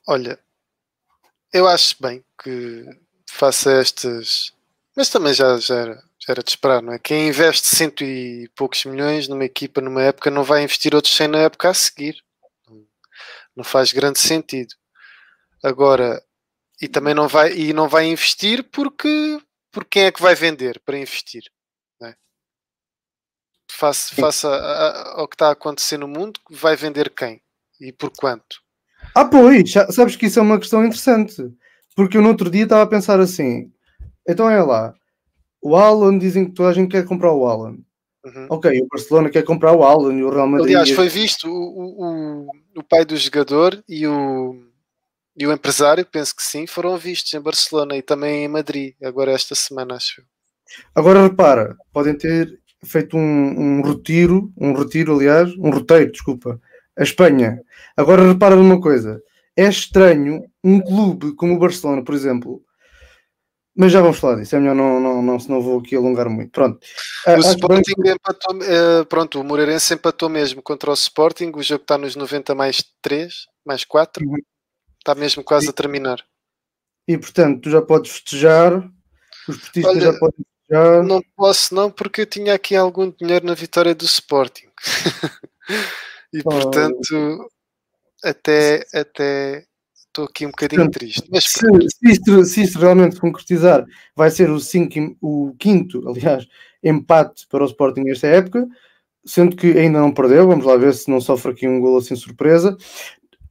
[0.07, 0.39] olha,
[1.51, 2.85] eu acho bem que
[3.29, 4.51] faça estas.
[4.95, 6.99] Mas também já, já era era de esperar, não é?
[6.99, 11.27] Quem investe cento e poucos milhões numa equipa numa época não vai investir outros 100
[11.27, 12.15] na época a seguir.
[13.55, 14.73] Não faz grande sentido.
[15.63, 16.23] Agora,
[16.81, 19.39] e também não vai, e não vai investir porque,
[19.71, 21.43] porque quem é que vai vender para investir?
[22.01, 22.15] É?
[23.69, 27.41] Face, face a, a, ao que está a acontecer no mundo, vai vender quem?
[27.79, 28.61] E por quanto?
[29.15, 31.35] Ah, pois, sabes que isso é uma questão interessante.
[31.95, 33.71] Porque eu no outro dia estava a pensar assim:
[34.27, 34.93] então é lá,
[35.63, 37.77] o Alan dizem que toda a gente quer comprar o Alan.
[38.25, 38.47] Uhum.
[38.49, 40.75] Ok, o Barcelona quer comprar o Alan e o Real Madrid.
[40.75, 42.47] Aliás, foi visto o, o,
[42.77, 44.55] o pai do jogador e o,
[45.37, 49.31] e o empresário, penso que sim, foram vistos em Barcelona e também em Madrid, agora
[49.31, 50.21] esta semana, acho.
[50.95, 56.59] Agora repara, podem ter feito um, um retiro, um retiro, aliás, um roteiro, desculpa,
[56.97, 57.61] a Espanha.
[57.95, 59.21] Agora repara numa coisa:
[59.55, 62.63] é estranho um clube como o Barcelona, por exemplo,
[63.75, 66.51] mas já vamos falar disso, é melhor não, não, não, senão vou aqui alongar muito.
[66.51, 66.79] Pronto.
[67.25, 68.13] O uh, Sporting bem...
[68.13, 72.53] empatou, uh, pronto, o Moreirense empatou mesmo contra o Sporting, o jogo está nos 90
[72.53, 74.37] mais 3, mais 4, uhum.
[74.99, 76.23] está mesmo quase e, a terminar.
[77.07, 78.77] E portanto, tu já podes festejar,
[79.47, 81.03] os portistas Olha, já podem festejar.
[81.03, 84.67] Não posso não, porque eu tinha aqui algum dinheiro na vitória do Sporting.
[86.31, 86.49] e oh.
[86.49, 87.49] portanto,
[88.23, 89.65] até, até
[90.13, 91.27] estou aqui um bocadinho Portanto, triste.
[91.31, 96.47] Mas se, se, isto, se isto realmente concretizar, vai ser o, cinco, o quinto, aliás,
[96.83, 98.67] empate para o Sporting esta época,
[99.25, 100.47] sendo que ainda não perdeu.
[100.47, 102.77] Vamos lá ver se não sofre aqui um gol assim surpresa.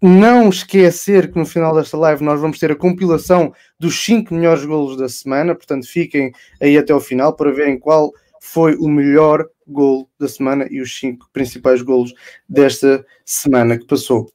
[0.00, 4.64] Não esquecer que no final desta live nós vamos ter a compilação dos 5 melhores
[4.64, 9.46] golos da semana, portanto fiquem aí até o final para verem qual foi o melhor
[9.64, 12.12] gol da semana e os 5 principais golos
[12.48, 14.26] desta semana que passou.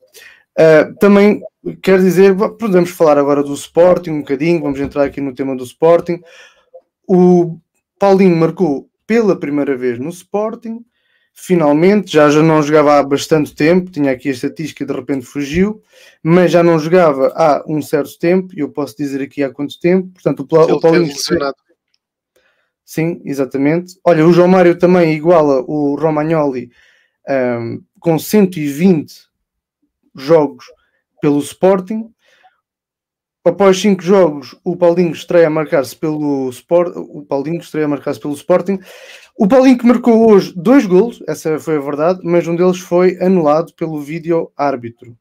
[0.57, 1.41] Uh, também
[1.83, 5.63] quer dizer, podemos falar agora do Sporting um bocadinho, vamos entrar aqui no tema do
[5.63, 6.19] Sporting.
[7.07, 7.59] O
[7.99, 10.83] Paulinho marcou pela primeira vez no Sporting,
[11.33, 15.25] finalmente, já, já não jogava há bastante tempo, tinha aqui a estatística e de repente
[15.25, 15.81] fugiu,
[16.23, 19.79] mas já não jogava há um certo tempo, e eu posso dizer aqui há quanto
[19.79, 21.13] tempo, portanto o, o Paulinho...
[22.83, 23.99] Sim, exatamente.
[24.03, 26.71] Olha, o João Mário também iguala o Romagnoli
[27.29, 29.26] um, com 120
[30.17, 30.65] jogos
[31.21, 32.11] pelo Sporting.
[33.45, 38.19] Após cinco jogos, o Paulinho estreia a marcar-se pelo Sport, o Paulinho estreia a marcar-se
[38.19, 38.77] pelo Sporting.
[39.37, 43.17] O Paulinho que marcou hoje dois golos, essa foi a verdade, mas um deles foi
[43.21, 45.17] anulado pelo vídeo árbitro.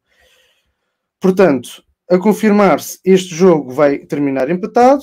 [1.20, 5.02] Portanto, a confirmar-se, este jogo vai terminar empatado.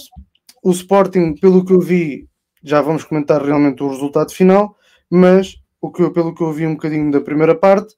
[0.63, 2.27] O Sporting, pelo que eu vi,
[2.63, 4.75] já vamos comentar realmente o resultado final,
[5.09, 7.93] mas o que eu, pelo que eu vi um bocadinho da primeira parte,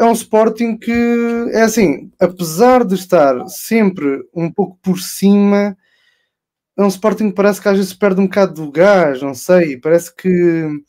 [0.00, 5.76] é um Sporting que é assim, apesar de estar sempre um pouco por cima,
[6.74, 9.76] é um Sporting que parece que às vezes perde um bocado do gás, não sei,
[9.76, 10.82] parece que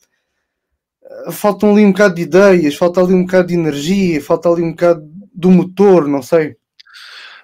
[1.04, 4.64] eh, falta ali um bocado de ideias, falta ali um bocado de energia, falta ali
[4.64, 6.56] um bocado do motor, não sei.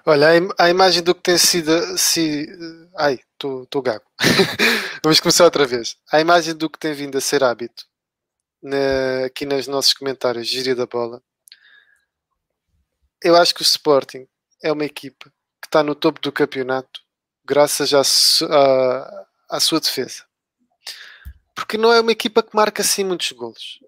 [0.06, 0.28] Olha,
[0.58, 1.70] a, imagem do que tem sido.
[1.98, 2.46] Se,
[2.96, 4.04] ai, estou gago.
[5.04, 5.96] Vamos começar outra vez.
[6.10, 7.84] A imagem do que tem vindo a ser hábito
[8.62, 11.22] na, aqui nos nossos comentários, gíria da bola,
[13.22, 14.26] eu acho que o Sporting
[14.62, 17.00] é uma equipa que está no topo do campeonato
[17.44, 18.02] graças à,
[18.54, 19.26] à,
[19.56, 20.24] à sua defesa.
[21.54, 23.80] Porque não é uma equipa que marca assim muitos golos.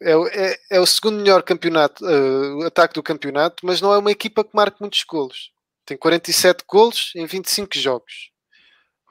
[0.00, 4.10] É, é, é o segundo melhor campeonato, uh, ataque do campeonato, mas não é uma
[4.10, 5.52] equipa que marca muitos golos.
[5.84, 8.30] Tem 47 golos em 25 jogos.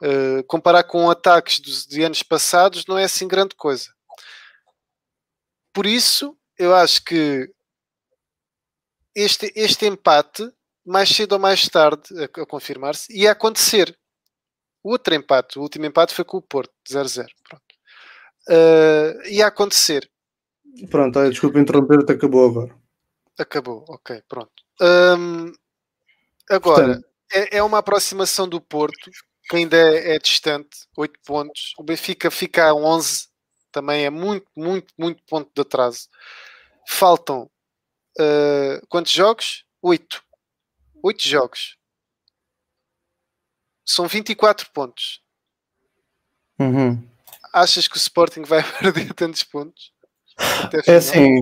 [0.01, 3.89] Uh, comparar com ataques dos, de anos passados não é assim grande coisa.
[5.73, 7.51] Por isso, eu acho que
[9.17, 10.47] este, este empate,
[10.85, 13.97] mais cedo ou mais tarde, a, a confirmar-se, ia acontecer.
[14.83, 17.25] O outro empate, o último empate foi com o Porto, 0-0.
[18.47, 20.09] Uh, ia acontecer.
[20.91, 22.75] Pronto, aí, desculpa interromper-te, acabou agora.
[23.39, 24.51] Acabou, ok, pronto.
[24.79, 25.51] Um,
[26.49, 29.09] agora, Portanto, é, é, uma aproximação do Porto,
[29.49, 31.73] que ainda é, é, distante, 8 pontos.
[31.79, 33.27] O Benfica fica a 11,
[33.71, 36.07] também é muito, muito, muito ponto de atraso.
[36.87, 37.49] Faltam
[38.19, 39.65] Uh, quantos jogos?
[39.81, 40.23] 8.
[41.03, 41.77] 8 jogos.
[43.85, 45.21] São 24 pontos.
[46.59, 47.01] Uhum.
[47.53, 49.91] Achas que o Sporting vai perder tantos pontos?
[50.85, 51.39] É assim.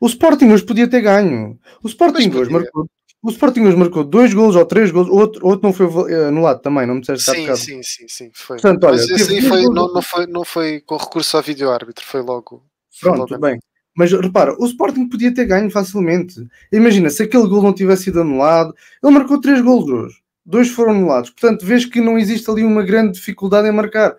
[0.00, 1.58] O Sporting hoje podia ter ganho.
[1.82, 2.88] O Sporting hoje marcou.
[3.22, 5.86] O Sporting hoje marcou dois golos ou três golos, outro, outro não foi
[6.26, 8.56] anulado também, não me disseste sim, sim, sim, sim, foi.
[8.56, 11.70] Portanto, olha, Mas esse aí foi, não, não, foi, não foi com recurso ao vídeo
[11.70, 12.66] árbitro, foi logo.
[12.90, 13.60] Foi Pronto, logo bem.
[13.94, 16.46] Mas repara, o Sporting podia ter ganho facilmente.
[16.72, 20.16] Imagina, se aquele gol não tivesse sido anulado, ele marcou três golos hoje.
[20.44, 21.30] Dois foram anulados.
[21.30, 24.16] Portanto, vês que não existe ali uma grande dificuldade em marcar.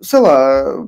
[0.00, 0.86] Sei lá,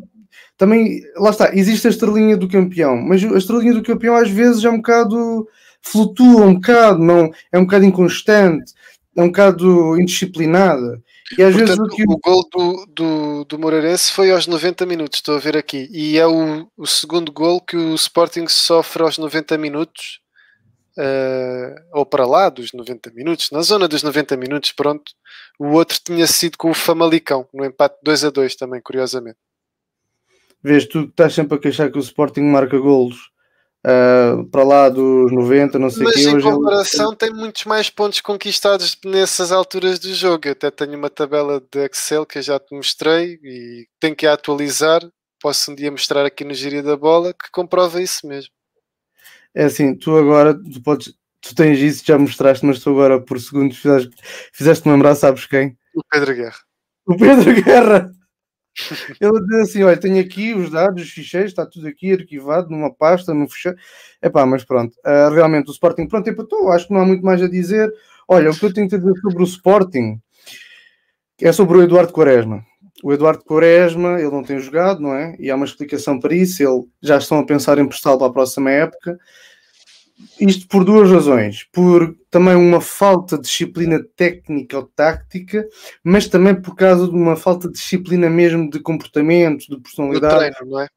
[0.57, 4.64] também, lá está, existe a estrelinha do campeão, mas a estrelinha do campeão às vezes
[4.64, 5.49] é um bocado
[5.83, 8.75] flutua um bocado, não, é um bocado inconstante,
[9.16, 11.03] é um bocado indisciplinada.
[11.38, 12.03] E às Portanto, vezes o, que...
[12.03, 16.19] o gol do, do, do Moreirense foi aos 90 minutos, estou a ver aqui, e
[16.19, 20.21] é o, o segundo gol que o Sporting sofre aos 90 minutos,
[20.99, 25.12] uh, ou para lá dos 90 minutos, na zona dos 90 minutos, pronto.
[25.59, 29.38] O outro tinha sido com o Famalicão, no empate 2 a 2 também, curiosamente.
[30.62, 33.30] Vês, tu estás sempre a queixar que o Sporting marca golos
[33.87, 36.25] uh, para lá dos 90, não sei o que.
[36.25, 37.16] Mas em comparação ele...
[37.16, 40.49] tem muitos mais pontos conquistados nessas alturas do jogo.
[40.49, 44.27] Eu até tenho uma tabela de Excel que eu já te mostrei e tenho que
[44.27, 45.01] atualizar.
[45.40, 48.53] Posso um dia mostrar aqui no Gíria da Bola que comprova isso mesmo.
[49.55, 53.40] É assim, tu agora tu podes, tu tens isso, já mostraste, mas tu agora por
[53.40, 54.11] segundos fizeste,
[54.53, 55.77] fizeste lembrar, sabes quem?
[55.95, 56.59] O Pedro Guerra.
[57.07, 58.12] O Pedro Guerra!
[59.21, 62.93] Ele diz assim: olha, tenho aqui os dados, os ficheiros, está tudo aqui arquivado numa
[62.93, 63.77] pasta, no ficheiro.
[64.23, 67.43] Epá, mas pronto, uh, realmente o Sporting, pronto, empatou, acho que não há muito mais
[67.43, 67.93] a dizer.
[68.29, 70.21] Olha, o que eu tenho que dizer sobre o Sporting
[71.40, 72.64] é sobre o Eduardo Quaresma.
[73.03, 75.35] O Eduardo Quaresma, ele não tem jogado, não é?
[75.38, 76.62] E há uma explicação para isso.
[76.62, 79.19] Ele já estão a pensar em prestá-lo para a próxima época.
[80.41, 81.65] Isto por duas razões.
[81.73, 85.67] Por também uma falta de disciplina técnica ou tática,
[86.03, 90.35] mas também por causa de uma falta de disciplina mesmo de comportamento, de personalidade.
[90.35, 90.89] No treino, não é?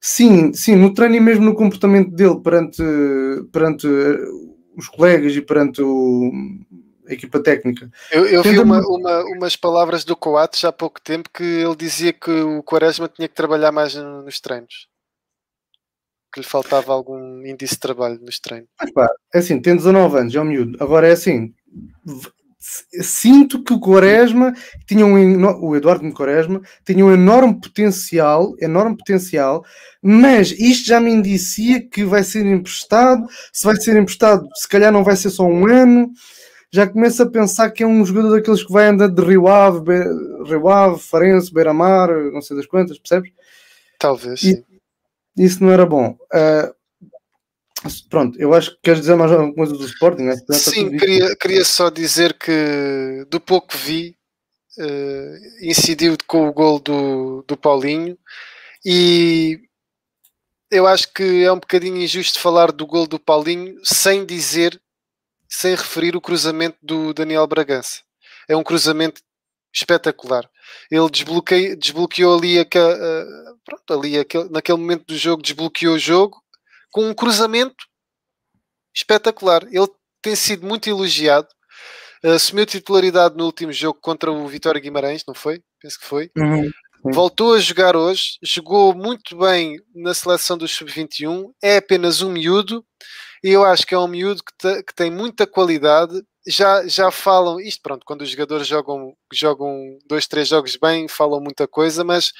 [0.00, 2.82] Sim, sim, no treino e mesmo no comportamento dele perante,
[3.52, 4.18] perante eh,
[4.76, 6.30] os colegas e perante o,
[7.06, 7.90] a equipa técnica.
[8.10, 12.14] Eu, eu vi uma, uma, umas palavras do Coates há pouco tempo que ele dizia
[12.14, 14.89] que o Quaresma tinha que trabalhar mais nos treinos
[16.32, 18.68] que lhe faltava algum índice de trabalho nos treinos.
[18.80, 20.76] Mas pá, é assim, tem 19 anos, é um miúdo.
[20.82, 21.52] Agora é assim,
[23.00, 24.54] sinto que o Quaresma
[24.86, 29.64] tinha um o Eduardo de Quaresma tinha um enorme potencial, enorme potencial,
[30.02, 34.92] mas isto já me indicia que vai ser emprestado, se vai ser emprestado, se calhar
[34.92, 36.12] não vai ser só um ano.
[36.72, 39.80] Já começo a pensar que é um jogador daqueles que vai andar de Rio Ave,
[39.80, 40.04] Be...
[40.48, 43.32] Rio Ave, Farense, Beira-Mar, não sei das quantas, percebes?
[43.98, 44.62] Talvez, sim
[45.36, 46.16] isso não era bom.
[46.32, 46.74] Uh,
[48.10, 50.24] Pronto, eu acho que queres dizer mais alguma coisa do Sporting?
[50.24, 50.36] Né?
[50.50, 54.16] Sim, queria, queria só dizer que do pouco que vi,
[54.78, 58.18] uh, incidiu com o gol do, do Paulinho
[58.84, 59.60] e
[60.70, 64.80] eu acho que é um bocadinho injusto falar do gol do Paulinho sem dizer,
[65.48, 68.02] sem referir o cruzamento do Daniel Bragança.
[68.46, 69.22] É um cruzamento
[69.72, 70.48] espetacular.
[70.90, 75.98] Ele desbloqueou, desbloqueou ali, aqua, uh, pronto, ali aquele, naquele momento do jogo, desbloqueou o
[75.98, 76.40] jogo
[76.90, 77.84] com um cruzamento
[78.94, 79.62] espetacular.
[79.70, 79.88] Ele
[80.22, 81.48] tem sido muito elogiado.
[82.22, 85.62] Assumiu titularidade no último jogo contra o Vitória Guimarães, não foi?
[85.80, 86.30] Penso que foi.
[86.36, 86.70] Uhum.
[87.02, 92.84] Voltou a jogar hoje, jogou muito bem na seleção do Sub-21, é apenas um miúdo,
[93.42, 96.22] e eu acho que é um miúdo que, que, tem muita qualidade.
[96.46, 101.40] Já, já falam, isto pronto, quando os jogadores jogam, jogam dois, três jogos bem, falam
[101.40, 102.32] muita coisa, mas,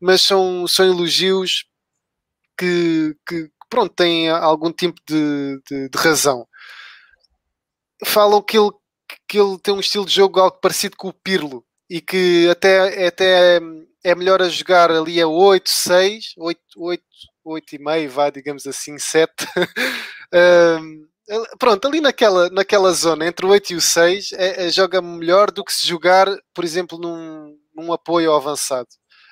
[0.00, 1.64] mas são, são elogios
[2.58, 6.46] que, que pronto, têm algum tipo de, de, de razão.
[8.04, 8.70] Falam que ele,
[9.28, 13.06] que ele tem um estilo de jogo algo parecido com o Pirlo e que até,
[13.06, 13.60] até
[14.04, 17.04] é melhor a jogar ali a 8, 6, 8, 8,
[17.44, 19.32] 8 e meio, vá, digamos assim, 7.
[20.80, 21.08] um,
[21.58, 25.50] pronto, ali naquela, naquela zona, entre o 8 e o 6, é, é, joga melhor
[25.50, 28.88] do que se jogar, por exemplo, num, num apoio avançado.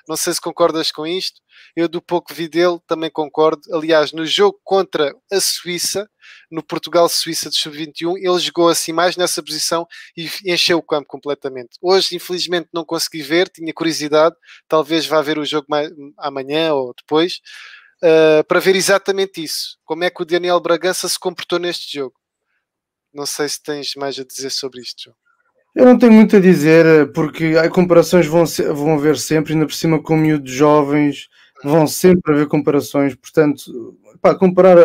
[0.07, 1.41] Não sei se concordas com isto.
[1.75, 3.61] Eu, do pouco vi dele, também concordo.
[3.73, 6.09] Aliás, no jogo contra a Suíça,
[6.49, 11.77] no Portugal-Suíça de Sub-21, ele jogou assim mais nessa posição e encheu o campo completamente.
[11.81, 14.35] Hoje, infelizmente, não consegui ver, tinha curiosidade.
[14.67, 17.41] Talvez vá ver o jogo mais, amanhã ou depois.
[18.03, 19.77] Uh, para ver exatamente isso.
[19.83, 22.15] Como é que o Daniel Bragança se comportou neste jogo.
[23.13, 25.15] Não sei se tens mais a dizer sobre isto, João.
[25.75, 29.65] Eu não tenho muito a dizer, porque as comparações vão, ser, vão haver sempre, ainda
[29.65, 31.27] por cima com miúdos jovens,
[31.63, 34.77] vão sempre haver comparações, portanto, pá, comparar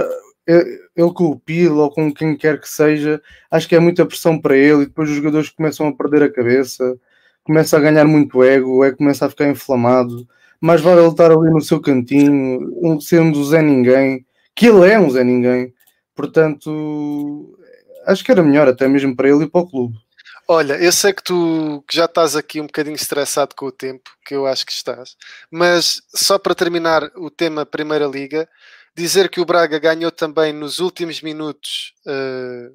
[0.46, 4.04] eh, ele com o Pilo ou com quem quer que seja, acho que é muita
[4.04, 6.98] pressão para ele e depois os jogadores começam a perder a cabeça,
[7.42, 10.26] começa a ganhar muito ego, o ego começa a ficar inflamado,
[10.62, 14.88] mais vale ele estar ali no seu cantinho, um, sendo um Zé Ninguém, que ele
[14.88, 15.74] é um Zé Ninguém,
[16.14, 17.58] portanto,
[18.06, 19.98] acho que era melhor até mesmo para ele e para o clube.
[20.46, 24.08] Olha, eu sei que tu que já estás aqui um bocadinho estressado com o tempo,
[24.24, 25.16] que eu acho que estás,
[25.50, 28.48] mas só para terminar o tema Primeira Liga,
[28.96, 32.72] dizer que o Braga ganhou também nos últimos minutos uh,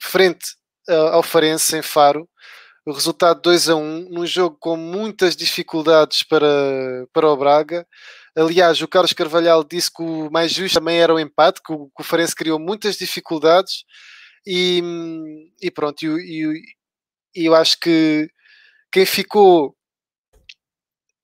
[0.00, 0.54] frente
[0.88, 2.28] ao Farense em Faro,
[2.86, 6.46] o resultado 2 a 1, num jogo com muitas dificuldades para,
[7.12, 7.84] para o Braga.
[8.36, 11.86] Aliás, o Carlos Carvalhal disse que o mais justo também era o empate, que o,
[11.86, 13.84] que o Farense criou muitas dificuldades.
[14.46, 14.80] E,
[15.60, 16.62] e pronto, e,
[17.34, 18.30] e eu acho que
[18.92, 19.74] quem ficou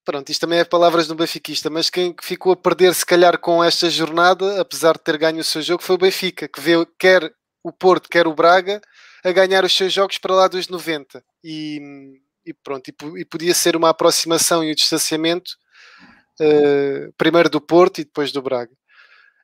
[0.05, 3.63] pronto, isto também é palavras do benfiquista, mas quem ficou a perder se calhar com
[3.63, 7.33] esta jornada, apesar de ter ganho o seu jogo, foi o Benfica, que vê quer
[7.63, 8.81] o Porto, quer o Braga,
[9.25, 11.23] a ganhar os seus jogos para lá dos 90.
[11.45, 11.81] E,
[12.45, 15.53] e pronto, e, e, podia ser uma aproximação e um distanciamento
[16.41, 18.73] uh, primeiro do Porto e depois do Braga.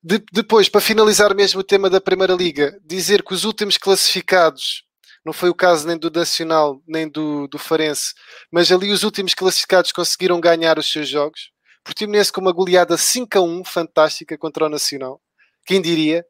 [0.03, 4.85] De, depois, para finalizar mesmo o tema da Primeira Liga, dizer que os últimos classificados
[5.25, 8.15] não foi o caso nem do Nacional nem do, do Farense,
[8.51, 11.51] mas ali os últimos classificados conseguiram ganhar os seus jogos.
[11.85, 15.21] Portimonense com uma goleada 5 a 1, fantástica contra o Nacional.
[15.67, 16.25] Quem diria?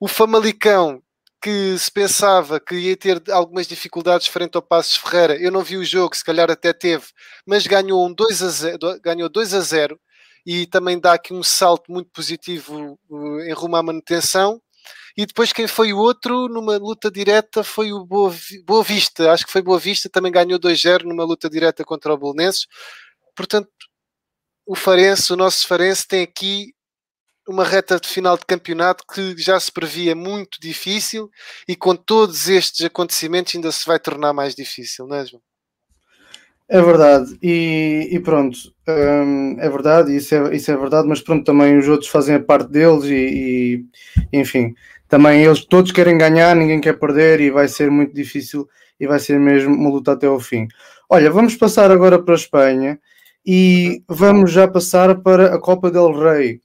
[0.00, 1.02] O Famalicão,
[1.40, 5.76] que se pensava que ia ter algumas dificuldades frente ao Passos Ferreira, eu não vi
[5.76, 7.06] o jogo, se calhar até teve,
[7.46, 10.00] mas ganhou um 2 a 0, ganhou 2 a 0
[10.46, 14.60] e também dá aqui um salto muito positivo eh, em rumo à manutenção.
[15.16, 19.32] E depois quem foi o outro numa luta direta foi o Boa, Boa Vista.
[19.32, 22.66] Acho que foi Boa Vista, também ganhou 2-0 numa luta direta contra o Bolonenses.
[23.36, 23.68] Portanto,
[24.66, 26.72] o Farense, o nosso Farense, tem aqui
[27.48, 31.30] uma reta de final de campeonato que já se previa muito difícil
[31.66, 35.42] e com todos estes acontecimentos ainda se vai tornar mais difícil, não é, João?
[36.70, 41.42] É verdade, e, e pronto, hum, é verdade, isso é, isso é verdade, mas pronto,
[41.42, 43.86] também os outros fazem a parte deles e,
[44.30, 44.74] e enfim,
[45.08, 48.68] também eles todos querem ganhar, ninguém quer perder e vai ser muito difícil
[49.00, 50.68] e vai ser mesmo uma luta até ao fim.
[51.08, 53.00] Olha, vamos passar agora para a Espanha
[53.46, 56.60] e vamos já passar para a Copa del Rei,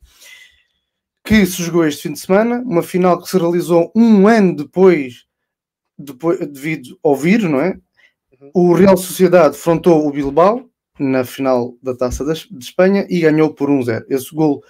[1.23, 5.25] que se jogou este fim de semana, uma final que se realizou um ano depois,
[5.97, 7.77] depois devido ao vírus, não é?
[8.39, 8.51] Uhum.
[8.53, 10.69] O Real Sociedade frontou o Bilbao
[10.99, 14.05] na final da Taça de Espanha e ganhou por 1-0.
[14.09, 14.63] Esse gol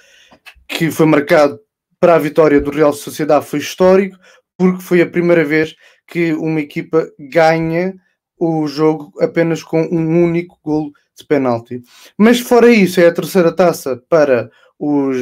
[0.67, 1.59] que foi marcado
[1.99, 4.17] para a vitória do Real Sociedade foi histórico,
[4.57, 5.75] porque foi a primeira vez
[6.07, 7.95] que uma equipa ganha
[8.37, 11.81] o jogo apenas com um único golo de penalti.
[12.17, 14.49] Mas fora isso, é a terceira taça para
[14.84, 15.17] os,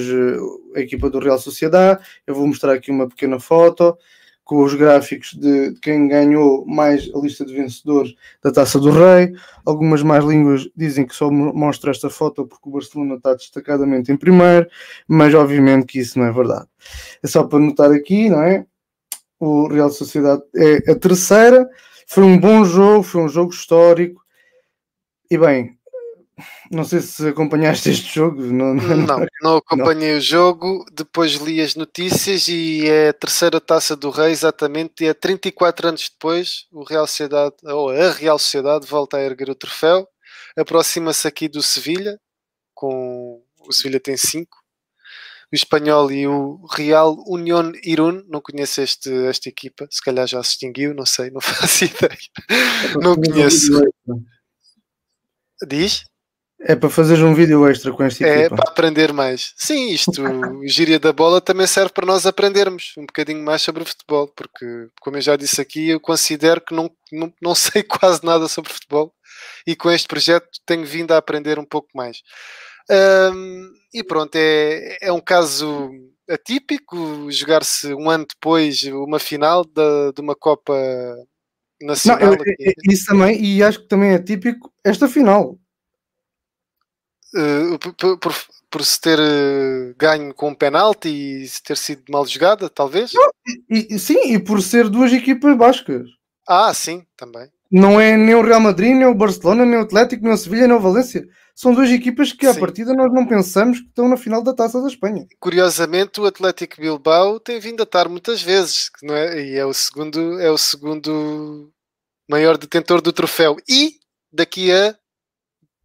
[0.75, 2.03] a equipa do Real Sociedade.
[2.25, 3.95] Eu vou mostrar aqui uma pequena foto
[4.43, 9.33] com os gráficos de, quem ganhou mais a lista de vencedores da Taça do Rei.
[9.63, 14.17] Algumas mais línguas dizem que só mostra esta foto porque o Barcelona está destacadamente em
[14.17, 14.67] primeiro,
[15.07, 16.67] mas obviamente que isso não é verdade.
[17.23, 18.65] É só para notar aqui, não é?
[19.39, 21.69] O Real Sociedade é a terceira.
[22.07, 24.21] Foi um bom jogo, foi um jogo histórico.
[25.29, 25.77] E bem,
[26.71, 28.41] não sei se acompanhaste este jogo.
[28.41, 30.17] Não, não, não acompanhei não.
[30.17, 30.85] o jogo.
[30.91, 35.03] Depois li as notícias e é a terceira taça do Rei, exatamente.
[35.03, 39.49] E é 34 anos depois, o Real Sociedade, ou a Real Sociedade, volta a erguer
[39.49, 40.07] o troféu.
[40.57, 42.19] Aproxima-se aqui do Sevilha,
[42.73, 44.61] com o Sevilha tem 5.
[45.51, 50.41] O espanhol e o Real Unión Irún, não conheço este, esta equipa, se calhar já
[50.41, 52.17] se extinguiu, não sei, não faço ideia.
[53.01, 53.81] Não conheço.
[55.67, 56.05] Diz?
[56.63, 58.55] É para fazer um vídeo extra com esta é equipa.
[58.55, 59.53] É para aprender mais.
[59.57, 63.83] Sim, isto, o gíria da bola também serve para nós aprendermos um bocadinho mais sobre
[63.83, 68.23] futebol, porque, como eu já disse aqui, eu considero que não, não, não sei quase
[68.23, 69.11] nada sobre futebol
[69.65, 72.21] e com este projeto tenho vindo a aprender um pouco mais.
[73.33, 75.89] Um, e pronto, é, é um caso
[76.29, 80.75] atípico jogar-se um ano depois uma final de, de uma Copa
[81.81, 82.35] Nacional.
[82.35, 85.57] Não, eu, isso também, e acho que também é típico esta final
[87.79, 88.33] por, por,
[88.69, 93.13] por, se ter uh, ganho com um penalti e ter sido mal jogada, talvez?
[93.13, 93.29] Não,
[93.69, 96.07] e, e, sim, e por ser duas equipas bascas.
[96.47, 97.49] Ah, sim, também.
[97.71, 100.67] Não é nem o Real Madrid, nem o Barcelona, nem o Atlético, nem o Sevilha,
[100.67, 101.25] nem o Valência.
[101.55, 102.59] São duas equipas que, à sim.
[102.59, 105.25] partida, nós não pensamos que estão na final da Taça da Espanha.
[105.39, 109.41] Curiosamente, o Atlético Bilbao tem vindo a estar muitas vezes, não é?
[109.41, 111.71] E é o segundo, é o segundo
[112.29, 113.55] maior detentor do troféu.
[113.69, 113.93] E
[114.33, 114.95] daqui a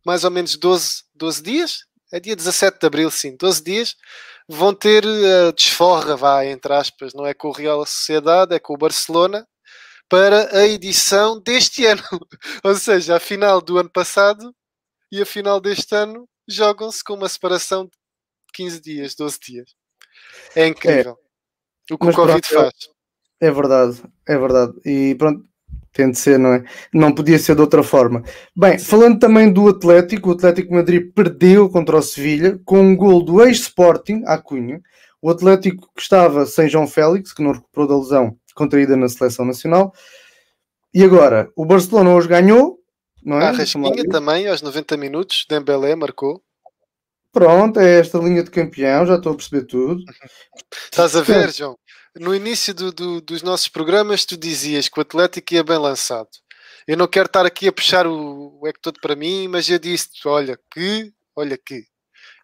[0.07, 1.79] mais ou menos 12, 12 dias,
[2.13, 3.97] é dia 17 de Abril, sim, 12 dias,
[4.49, 8.61] vão ter a uh, desforra, vá, entre aspas, não é com o Real Sociedade, é
[8.61, 9.45] com o Barcelona,
[10.09, 12.03] para a edição deste ano.
[12.63, 14.55] Ou seja, a final do ano passado
[15.11, 17.91] e a final deste ano jogam-se com uma separação de
[18.55, 19.75] 15 dias, 12 dias.
[20.55, 21.19] É incrível.
[21.91, 21.95] É.
[21.95, 22.75] O que Mas o Covid pronto, faz.
[23.41, 24.73] É verdade, é verdade.
[24.85, 25.45] E pronto,
[25.97, 26.65] tem de ser, não é?
[26.93, 28.23] Não podia ser de outra forma.
[28.55, 33.23] Bem, falando também do Atlético, o Atlético Madrid perdeu contra o Sevilha com um gol
[33.23, 34.81] do ex-Sporting, à Cunha.
[35.21, 39.45] O Atlético que estava sem João Félix, que não recuperou da lesão contraída na seleção
[39.45, 39.93] nacional.
[40.93, 42.79] E agora, o Barcelona hoje ganhou,
[43.23, 43.47] não é?
[43.47, 46.43] A Rasquinha também, aos 90 minutos, Dembélé marcou.
[47.33, 50.03] Pronto, é esta linha de campeão, já estou a perceber tudo.
[50.91, 51.77] Estás a ver, João?
[52.19, 56.29] No início do, do, dos nossos programas tu dizias que o Atlético ia bem lançado.
[56.87, 60.09] Eu não quero estar aqui a puxar o, o todo para mim, mas eu disse
[60.25, 61.85] olha que, olha que.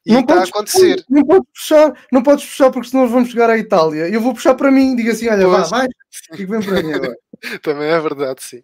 [0.05, 1.05] E não está a acontecer.
[1.09, 4.09] Não podes puxar, não podes puxar porque senão vamos chegar à Itália.
[4.09, 5.71] Eu vou puxar para mim, diga assim, olha, pois.
[5.71, 7.17] vá, vai, fique bem para mim agora.
[7.63, 8.63] também é verdade, sim.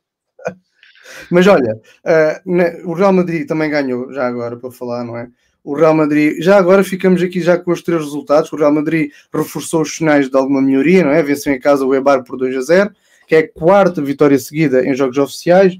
[1.31, 5.29] Mas olha, uh, o Real Madrid também ganhou, já agora para falar, não é?
[5.69, 9.12] O Real Madrid, já agora ficamos aqui já com os três resultados, o Real Madrid
[9.31, 11.23] reforçou os sinais de alguma melhoria, não é?
[11.23, 12.91] Venceu em casa o Eibar por 2 a 0,
[13.27, 15.77] que é a quarta vitória seguida em jogos oficiais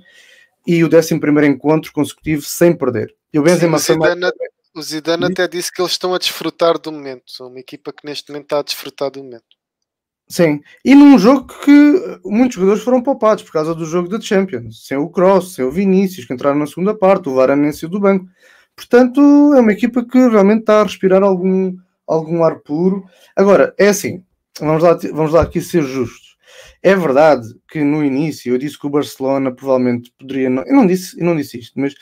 [0.67, 3.15] e o 11 primeiro encontro consecutivo sem perder.
[3.33, 3.95] E o Benzema Sim,
[4.75, 8.05] o Zidane, até disse que eles estão a desfrutar do momento, são uma equipa que
[8.05, 9.57] neste momento está a desfrutar do momento.
[10.29, 14.87] Sim, e num jogo que muitos jogadores foram poupados por causa do jogo da Champions,
[14.87, 18.29] sem o Cross, sem o Vinícius, que entraram na segunda parte, o Varane do banco.
[18.79, 19.21] Portanto,
[19.55, 21.77] é uma equipa que realmente está a respirar algum,
[22.07, 23.05] algum ar puro.
[23.35, 24.23] Agora, é assim,
[24.61, 26.37] vamos lá, vamos lá aqui ser justos.
[26.81, 30.49] É verdade que no início eu disse que o Barcelona provavelmente poderia.
[30.49, 31.93] Não, eu, não disse, eu não disse isto, mas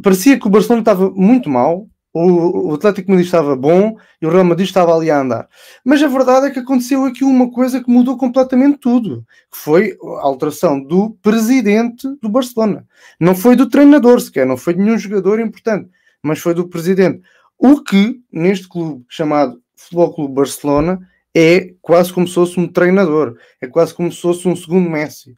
[0.00, 4.44] parecia que o Barcelona estava muito mal o, Atlético Madrid estava bom e o Real
[4.44, 5.48] Madrid estava ali a andar.
[5.84, 9.96] Mas a verdade é que aconteceu aqui uma coisa que mudou completamente tudo, que foi
[10.18, 12.84] a alteração do presidente do Barcelona.
[13.18, 15.88] Não foi do treinador sequer, não foi de nenhum jogador importante,
[16.22, 17.22] mas foi do presidente.
[17.56, 21.00] O que, neste clube chamado Futebol Clube Barcelona,
[21.34, 25.36] é quase como se fosse um treinador, é quase como se fosse um segundo Messi.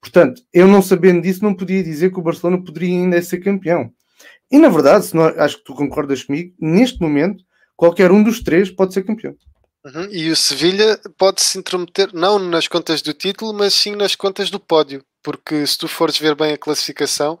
[0.00, 3.92] Portanto, eu não sabendo disso, não podia dizer que o Barcelona poderia ainda ser campeão.
[4.52, 5.06] E na verdade,
[5.38, 7.42] acho que tu concordas comigo, neste momento,
[7.74, 9.34] qualquer um dos três pode ser campeão.
[9.84, 10.08] Uhum.
[10.10, 14.50] E o Sevilha pode se intrometer, não nas contas do título, mas sim nas contas
[14.50, 15.02] do pódio.
[15.22, 17.40] Porque se tu fores ver bem a classificação,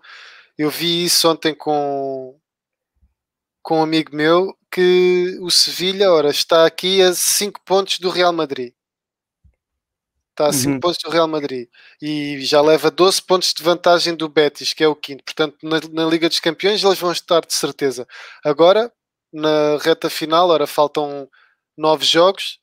[0.56, 2.36] eu vi isso ontem com,
[3.62, 8.32] com um amigo meu, que o Sevilha, ora, está aqui a 5 pontos do Real
[8.32, 8.72] Madrid.
[10.32, 10.80] Está a 5 uhum.
[10.80, 11.68] pontos do Real Madrid
[12.00, 15.22] e já leva 12 pontos de vantagem do Betis, que é o quinto.
[15.22, 18.06] Portanto, na, na, Liga dos Campeões eles vão estar de certeza.
[18.42, 18.90] Agora,
[19.32, 20.48] na reta final.
[20.48, 21.28] Ora, faltam
[21.76, 22.58] nove jogos.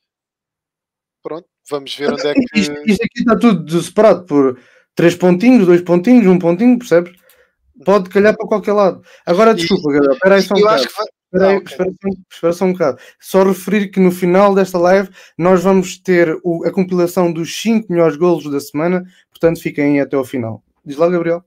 [1.22, 2.58] Pronto, vamos ver onde é que.
[2.58, 4.60] Isto, isto aqui está tudo separado por
[4.94, 7.12] três pontinhos, dois pontinhos, um pontinho, percebes?
[7.84, 9.02] Pode calhar para qualquer lado.
[9.24, 10.82] Agora, desculpa, galera, espera aí só um bocado.
[10.82, 11.64] Espera, aí, ah, okay.
[11.64, 11.90] espera,
[12.30, 13.00] espera, só um bocado.
[13.20, 17.90] Só referir que no final desta live nós vamos ter o, a compilação dos 5
[17.90, 20.62] melhores golos da semana, portanto fiquem até ao final.
[20.84, 21.44] Diz lá, Gabriel.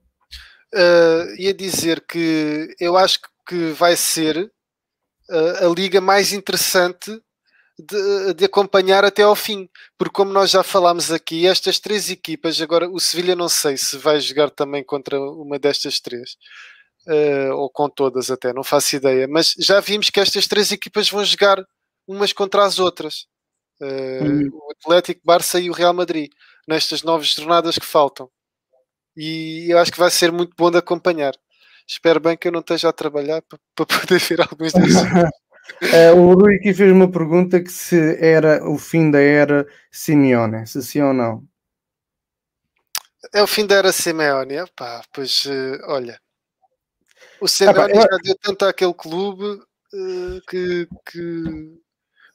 [0.73, 4.37] Uh, ia dizer que eu acho que vai ser
[5.29, 7.11] uh, a liga mais interessante
[7.77, 9.67] de, de, acompanhar até ao fim,
[9.97, 13.97] porque como nós já falámos aqui, estas três equipas, agora o Sevilha não sei se
[13.97, 16.37] vai jogar também contra uma destas três,
[17.07, 21.09] uh, ou com todas até, não faço ideia, mas já vimos que estas três equipas
[21.09, 21.63] vão jogar
[22.07, 23.25] umas contra as outras.
[23.81, 24.49] Uh, hum.
[24.51, 26.31] O Atlético, Barça e o Real Madrid,
[26.67, 28.29] nestas nove jornadas que faltam.
[29.15, 31.33] E eu acho que vai ser muito bom de acompanhar.
[31.87, 33.41] Espero bem que eu não esteja a trabalhar
[33.75, 35.01] para, poder ver alguns desses.
[35.01, 40.65] Uh, o Rui aqui fez uma pergunta que se era o fim da era Simeone,
[40.65, 41.43] se sim ou não.
[43.33, 46.19] É o fim da era Simeone, Epá, pois uh, olha,
[47.43, 51.43] o Simeone já deu tanto àquele clube uh, que, que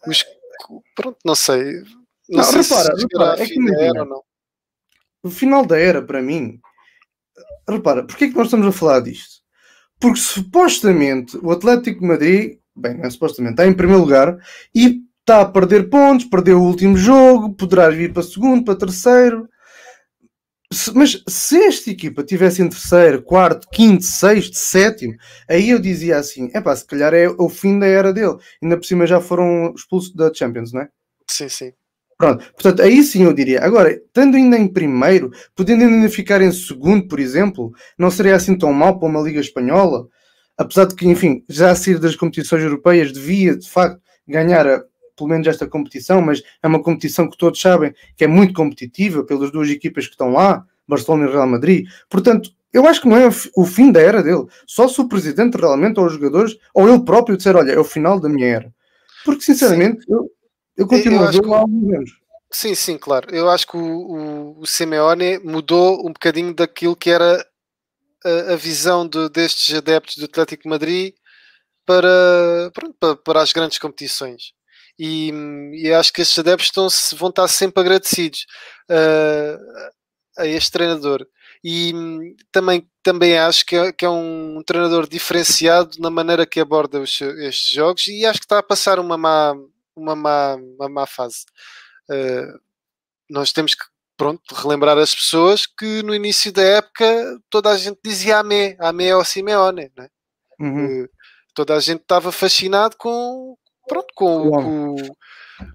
[0.07, 0.25] os,
[0.95, 1.83] pronto, não sei.
[2.29, 4.23] Não, não sei repara, se repara, é que era, não.
[5.23, 6.61] O final da era, para mim,
[7.69, 9.43] repara, porquê é que nós estamos a falar disto?
[9.99, 14.39] Porque supostamente o Atlético de Madrid bem, não é supostamente, está em primeiro lugar
[14.75, 19.49] e está a perder pontos, perdeu o último jogo, poderás vir para segundo, para terceiro.
[20.73, 25.15] Se, mas se esta equipa tivesse em terceiro, quarto, quinto, sexto, sétimo,
[25.49, 28.37] aí eu dizia assim: é pá, se calhar é o fim da era dele.
[28.63, 30.89] Ainda por cima já foram expulsos da Champions, não é?
[31.31, 31.73] Sim, sim.
[32.19, 33.63] Pronto, portanto, aí sim eu diria.
[33.63, 38.59] Agora, estando ainda em primeiro, podendo ainda ficar em segundo, por exemplo, não seria assim
[38.59, 40.09] tão mal para uma Liga Espanhola?
[40.59, 44.85] apesar de que, enfim, já a sair das competições europeias devia, de facto, ganhar a,
[45.19, 49.25] pelo menos esta competição, mas é uma competição que todos sabem que é muito competitiva
[49.25, 51.87] pelas duas equipas que estão lá, Barcelona e Real Madrid.
[52.09, 54.47] Portanto, eu acho que não é o fim da era dele.
[54.67, 57.85] Só se o presidente realmente, ou os jogadores, ou ele próprio disser, olha, é o
[57.85, 58.75] final da minha era.
[59.25, 60.31] Porque, sinceramente, eu,
[60.77, 62.11] eu continuo eu a ver lá há alguns anos.
[62.51, 63.35] Sim, sim, claro.
[63.35, 67.45] Eu acho que o, o, o Simeone mudou um bocadinho daquilo que era
[68.25, 71.15] a, a visão de, destes adeptos do Atlético Madrid
[71.85, 74.53] para, para, para, as grandes competições.
[74.99, 75.31] E,
[75.75, 78.47] e acho que estes adeptos estão, vão estar sempre agradecidos
[78.91, 79.93] uh,
[80.39, 81.27] a este treinador.
[81.63, 81.93] E
[82.53, 87.21] também, também acho que é, que é um, treinador diferenciado na maneira que aborda os,
[87.21, 89.55] estes jogos e acho que está a passar uma má,
[89.97, 91.45] uma má, uma má fase.
[92.11, 92.59] Uh,
[93.29, 93.85] nós temos que
[94.17, 99.13] pronto, relembrar as pessoas que no início da época toda a gente dizia Amé, Amé
[99.13, 100.09] ao Simeone, né?
[100.61, 101.07] Uhum.
[101.55, 103.57] toda a gente estava fascinado com,
[103.89, 104.97] pronto, com, com,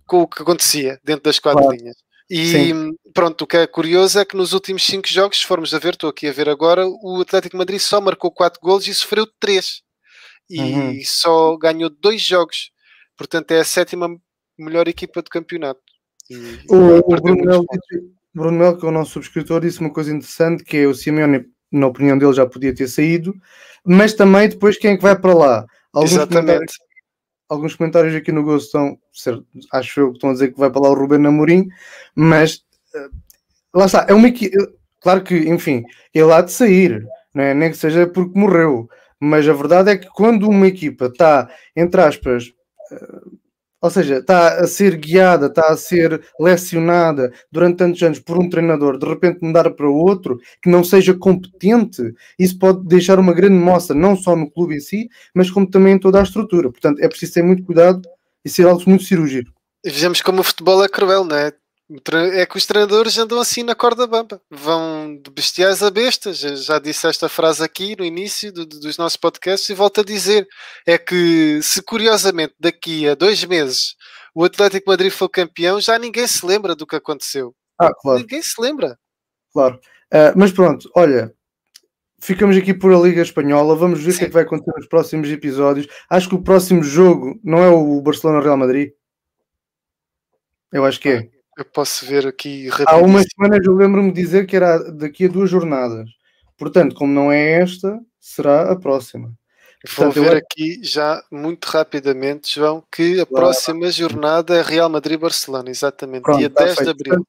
[0.05, 1.77] com, o que acontecia dentro das quatro claro.
[1.77, 1.95] linhas.
[2.29, 2.95] E Sim.
[3.13, 5.93] pronto, o que é curioso é que nos últimos cinco jogos, se formos a ver,
[5.93, 9.81] estou aqui a ver agora, o Atlético Madrid só marcou quatro golos e sofreu três.
[10.49, 10.99] E uhum.
[11.03, 12.71] só ganhou dois jogos.
[13.17, 14.09] Portanto, é a sétima
[14.57, 15.81] melhor equipa do campeonato.
[16.29, 17.65] E, o, o Bruno
[18.33, 21.45] Bruno Mel, que é o nosso subscritor, disse uma coisa interessante, que é o Simeone,
[21.71, 23.35] na opinião dele, já podia ter saído,
[23.85, 25.65] mas também depois quem é que vai para lá?
[25.93, 26.73] Alguns Exatamente.
[27.49, 28.97] Alguns comentários aqui no Gosto estão,
[29.71, 31.67] acho eu, que estão a dizer que vai para lá o Ruben Amorim,
[32.15, 32.63] mas
[32.95, 33.09] uh,
[33.73, 34.29] lá está, é uma
[35.01, 35.83] claro que, enfim,
[36.13, 37.53] ele há de sair, não é?
[37.53, 38.89] nem que seja porque morreu,
[39.19, 42.47] mas a verdade é que quando uma equipa está, entre aspas,
[42.91, 43.32] uh,
[43.83, 48.49] ou seja, está a ser guiada, está a ser lecionada durante tantos anos por um
[48.49, 52.01] treinador, de repente mudar para outro que não seja competente,
[52.39, 55.95] isso pode deixar uma grande mostra, não só no clube em si, mas como também
[55.95, 56.71] em toda a estrutura.
[56.71, 58.01] Portanto, é preciso ter muito cuidado
[58.45, 59.51] e ser algo muito cirúrgico.
[59.85, 61.51] Vejamos como o futebol é cruel, não é?
[62.33, 66.39] É que os treinadores andam assim na corda bamba, vão de bestiais a bestas.
[66.39, 70.47] Já disse esta frase aqui no início do, dos nossos podcasts e volto a dizer:
[70.87, 73.95] é que se curiosamente daqui a dois meses
[74.33, 77.53] o Atlético Madrid for campeão, já ninguém se lembra do que aconteceu.
[77.77, 78.19] Ah, claro.
[78.19, 78.97] Ninguém se lembra.
[79.51, 79.75] Claro.
[80.11, 81.33] Uh, mas pronto, olha,
[82.19, 83.75] ficamos aqui por a Liga Espanhola.
[83.75, 85.87] Vamos ver o que é que vai acontecer nos próximos episódios.
[86.09, 88.91] Acho que o próximo jogo não é o Barcelona-Real Madrid.
[90.71, 91.32] Eu acho que é.
[91.57, 95.29] Eu posso ver aqui Há umas semanas eu lembro-me de dizer que era daqui a
[95.29, 96.09] duas jornadas.
[96.57, 99.33] Portanto, como não é esta, será a próxima.
[99.85, 100.37] Vou Portanto, ver eu...
[100.37, 103.45] aqui já muito rapidamente, João, que a claro.
[103.45, 107.27] próxima jornada é Real Madrid-Barcelona, exatamente, Pronto, dia 10 de abril.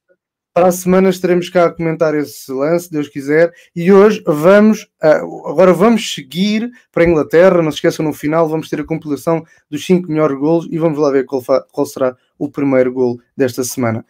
[0.53, 3.51] Para a semana estaremos cá a comentar esse lance, Deus quiser.
[3.75, 7.61] E hoje vamos, uh, agora vamos seguir para a Inglaterra.
[7.61, 10.97] Não se esqueçam, no final vamos ter a compilação dos 5 melhores golos e vamos
[10.97, 14.05] lá ver qual, qual será o primeiro gol desta semana.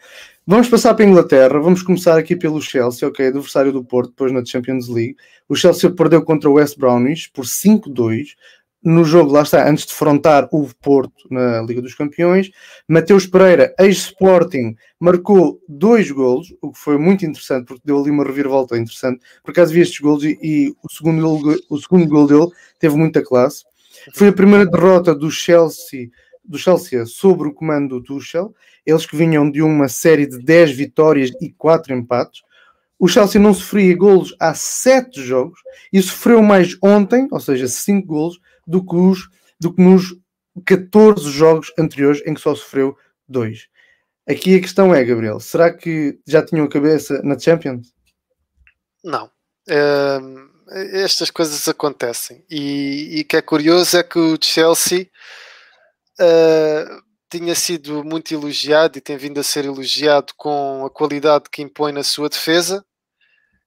[0.46, 1.60] Vamos passar para a Inglaterra.
[1.60, 3.28] Vamos começar aqui pelo Chelsea, ok?
[3.28, 5.16] Adversário do Porto, depois na Champions League.
[5.50, 8.36] O Chelsea perdeu contra o West Brownies por 5-2
[8.86, 12.52] no jogo, lá está, antes de frontar o Porto na Liga dos Campeões,
[12.88, 18.24] Mateus Pereira, ex-Sporting, marcou dois golos, o que foi muito interessante, porque deu ali uma
[18.24, 19.22] reviravolta interessante.
[19.44, 22.48] Por acaso vi estes golos e, e o, segundo o segundo gol dele
[22.80, 23.64] teve muita classe.
[24.14, 26.10] Foi a primeira derrota do Chelsea,
[26.48, 28.54] do Chelsea sobre o comando do Tuchel,
[28.86, 32.42] eles que vinham de uma série de 10 vitórias e 4 empates.
[32.98, 35.60] O Chelsea não sofria golos há 7 jogos
[35.92, 39.30] e sofreu mais ontem, ou seja, 5 golos, do que, os,
[39.60, 40.16] do que nos
[40.66, 43.68] 14 jogos anteriores em que só sofreu dois.
[44.28, 47.94] Aqui a questão é, Gabriel, será que já tinham a cabeça na Champions?
[49.04, 49.30] Não.
[49.70, 52.44] Uh, estas coisas acontecem.
[52.50, 55.08] E, o que é curioso é que o Chelsea
[56.20, 61.62] uh, tinha sido muito elogiado e tem vindo a ser elogiado com a qualidade que
[61.62, 62.86] impõe na sua defesa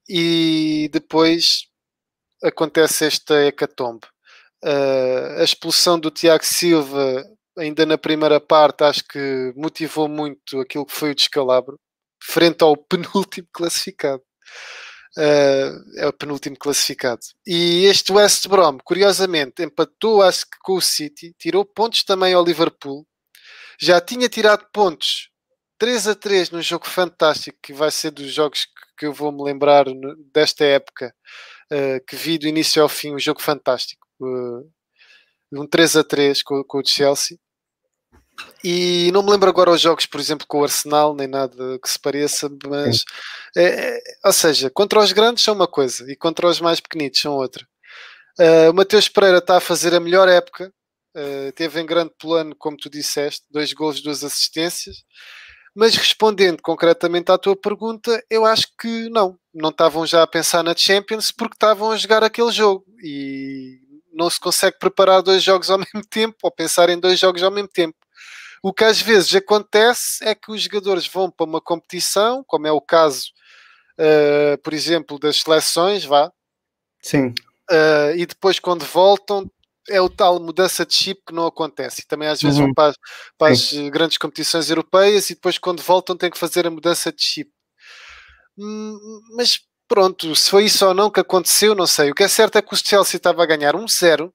[0.09, 1.67] e depois
[2.43, 4.07] acontece esta hecatombe.
[4.65, 7.25] Uh, a expulsão do Tiago Silva,
[7.57, 11.79] ainda na primeira parte, acho que motivou muito aquilo que foi o descalabro,
[12.23, 14.23] frente ao penúltimo classificado.
[15.17, 17.21] Uh, é o penúltimo classificado.
[17.47, 22.45] E este West Brom, curiosamente, empatou acho que com o City, tirou pontos também ao
[22.45, 23.07] Liverpool,
[23.81, 25.31] já tinha tirado pontos
[25.79, 29.43] 3 a 3 num jogo fantástico que vai ser dos jogos que eu vou me
[29.43, 29.87] lembrar
[30.33, 31.15] desta época,
[31.73, 34.71] uh, que vi do início ao fim, um jogo fantástico uh,
[35.53, 37.39] um 3 a 3 com, com o Chelsea.
[38.62, 41.89] E não me lembro agora os jogos, por exemplo, com o Arsenal, nem nada que
[41.89, 43.05] se pareça, mas
[43.57, 47.20] é, é, ou seja, contra os grandes são uma coisa e contra os mais pequenitos
[47.20, 47.66] são outra.
[48.39, 50.72] Uh, o Mateus Pereira está a fazer a melhor época,
[51.16, 54.97] uh, teve em grande plano, como tu disseste, dois gols, duas assistências.
[55.74, 60.62] Mas respondendo concretamente à tua pergunta, eu acho que não, não estavam já a pensar
[60.62, 63.78] na Champions porque estavam a jogar aquele jogo e
[64.12, 67.51] não se consegue preparar dois jogos ao mesmo tempo ou pensar em dois jogos ao
[67.51, 67.98] mesmo tempo.
[68.63, 72.73] O que às vezes acontece é que os jogadores vão para uma competição, como é
[72.73, 73.27] o caso,
[73.99, 76.33] uh, por exemplo, das seleções, vá.
[77.03, 77.29] Sim.
[77.71, 79.49] Uh, e depois, quando voltam,
[79.89, 82.03] é o tal mudança de chip que não acontece.
[82.03, 82.67] E também às vezes uhum.
[82.67, 82.95] vão para,
[83.37, 87.23] para as grandes competições europeias e depois, quando voltam, têm que fazer a mudança de
[87.23, 87.51] chip.
[88.57, 92.11] Hum, mas pronto, se foi isso ou não que aconteceu, não sei.
[92.11, 94.31] O que é certo é que o Chelsea estava a ganhar 1-0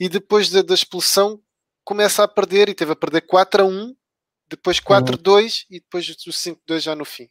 [0.00, 1.40] e depois da, da, expulsão
[1.86, 3.94] começa a perder e teve a perder 4 a 1,
[4.50, 5.22] depois 4 uhum.
[5.22, 7.28] 2 e depois o 5 2 já no fim.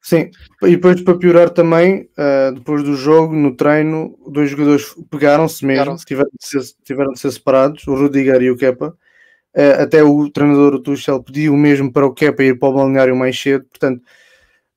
[0.00, 0.30] Sim,
[0.62, 5.84] e depois para piorar também, uh, depois do jogo, no treino, dois jogadores pegaram-se mesmo,
[5.84, 8.96] pegaram tiveram, de ser, tiveram de ser separados, o Rudiger e o Kepa.
[9.54, 12.72] Uh, até o treinador do Tuchel pediu o mesmo para o Kepa ir para o
[12.72, 14.02] balneário mais cedo, portanto,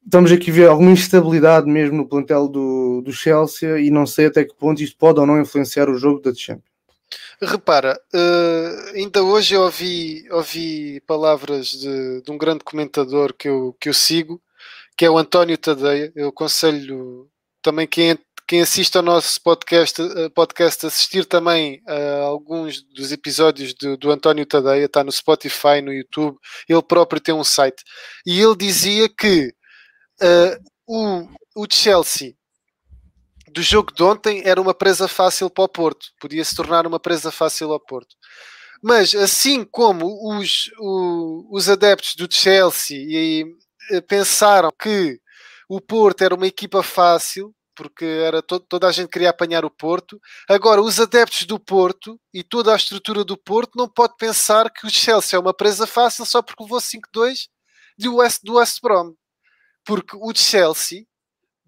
[0.04, 4.26] estamos aqui a ver alguma instabilidade mesmo no plantel do, do Chelsea e não sei
[4.26, 6.71] até que ponto isto pode ou não influenciar o jogo da Champions.
[7.44, 13.76] Repara, uh, ainda hoje eu ouvi, ouvi palavras de, de, um grande comentador que eu,
[13.80, 14.40] que eu sigo,
[14.96, 16.12] que é o António Tadeia.
[16.16, 17.28] Eu aconselho
[17.60, 18.16] também quem,
[18.48, 24.12] quem assiste ao nosso podcast, uh, podcast assistir também a alguns dos episódios do, do
[24.12, 26.38] António Tadeia, está no Spotify, no YouTube,
[26.70, 27.84] ele próprio tem um site.
[28.24, 29.52] E ele dizia que
[30.22, 32.36] uh, o, o Chelsea
[33.52, 37.00] do jogo de ontem era uma presa fácil para o Porto, podia se tornar uma
[37.00, 38.16] presa fácil ao Porto.
[38.84, 43.46] Mas assim como os, o, os adeptos do Chelsea e,
[43.92, 45.20] e, pensaram que
[45.70, 49.72] o Porto era uma equipa fácil, porque era to toda a gente queria apanhar o
[49.72, 54.70] Porto, agora os adeptos do Porto e toda a estrutura do Porto não pode pensar
[54.72, 57.48] que o Chelsea é uma presa fácil só porque levou 5-2
[57.98, 59.14] do West, do West Brom
[59.86, 61.06] porque o Chelsea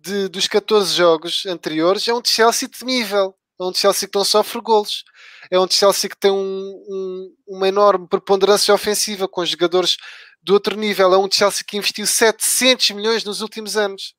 [0.04, 4.60] de, dos 14 jogos anteriores é um Chelsea temível, é um Chelsea que não sofre
[4.60, 5.06] golos,
[5.50, 9.96] é um Chelsea que tem um, um, uma enorme preponderância ofensiva com jogadores
[10.44, 14.14] de outro nível, é um Chelsea que investiu 700 milhões nos últimos anos,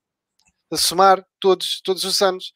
[0.72, 2.50] a somar todos, todos os anos.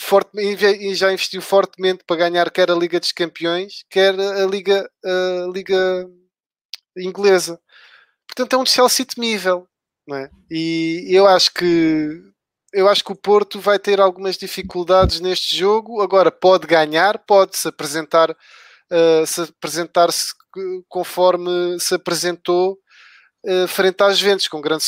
[0.00, 4.88] Forte, e já investiu fortemente para ganhar quer a Liga dos Campeões, quer a Liga,
[5.04, 6.06] a Liga
[6.96, 7.60] Inglesa.
[8.28, 9.66] Portanto, é um Chelsea temível
[10.16, 10.30] é?
[10.50, 12.22] E eu acho que
[12.72, 16.00] eu acho que o Porto vai ter algumas dificuldades neste jogo.
[16.00, 20.34] Agora pode ganhar, pode se apresentar, uh, se apresentar-se
[20.88, 22.78] conforme se apresentou
[23.46, 24.84] uh, frente às Juventus, com grande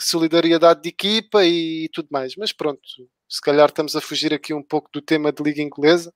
[0.00, 2.34] solidariedade de equipa e, e tudo mais.
[2.36, 2.80] Mas pronto,
[3.28, 6.12] se calhar estamos a fugir aqui um pouco do tema de Liga Inglesa.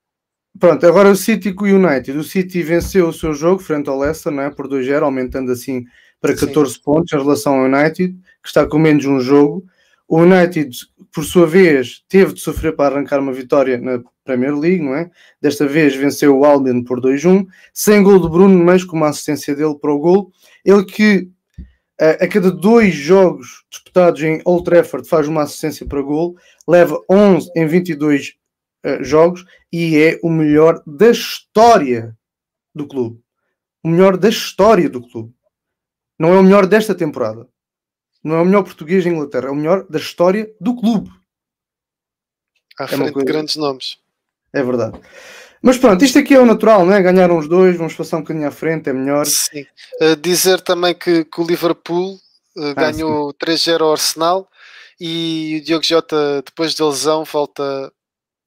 [0.58, 2.18] Pronto, agora o City com o United.
[2.18, 4.50] O City venceu o seu jogo frente ao Leicester, não é?
[4.50, 5.84] Por 2-0, aumentando assim
[6.20, 6.80] para 14 Sim.
[6.82, 9.64] pontos em relação ao United, que está com menos um jogo.
[10.06, 10.70] O United,
[11.12, 15.10] por sua vez, teve de sofrer para arrancar uma vitória na Premier League, não é?
[15.40, 19.54] Desta vez venceu o Albion por 2-1, sem gol de Bruno, mas com uma assistência
[19.54, 20.32] dele para o gol.
[20.64, 21.30] Ele que
[22.00, 27.02] a, a cada dois jogos disputados em Old Trafford faz uma assistência para gol, leva
[27.10, 28.32] 11 em 22 uh,
[28.84, 32.16] eh, jogos e é o melhor da história
[32.74, 33.20] do clube.
[33.82, 35.32] O melhor da história do clube.
[36.18, 37.48] Não é o melhor desta temporada.
[38.22, 41.10] Não é o melhor português da Inglaterra, é o melhor da história do clube.
[42.78, 43.98] À é frente de grandes nomes.
[44.52, 45.00] É verdade.
[45.62, 47.02] Mas pronto, isto aqui é o natural, não é?
[47.02, 49.26] Ganharam os dois, vamos passar um bocadinho à frente, é melhor.
[49.26, 49.66] Sim.
[50.00, 54.48] Uh, dizer também que, que o Liverpool uh, ah, ganhou 3-0 ao Arsenal
[55.00, 57.92] e o Diogo Jota, depois da lesão, volta.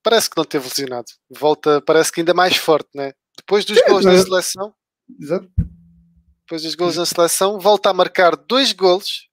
[0.04, 1.08] Parece que não teve lesionado.
[1.30, 3.14] Volta, parece que ainda mais forte, né?
[3.38, 4.74] Depois dos gols na seleção.
[5.20, 5.50] Exato.
[6.52, 9.30] Depois dos gols na seleção, volta a marcar dois gols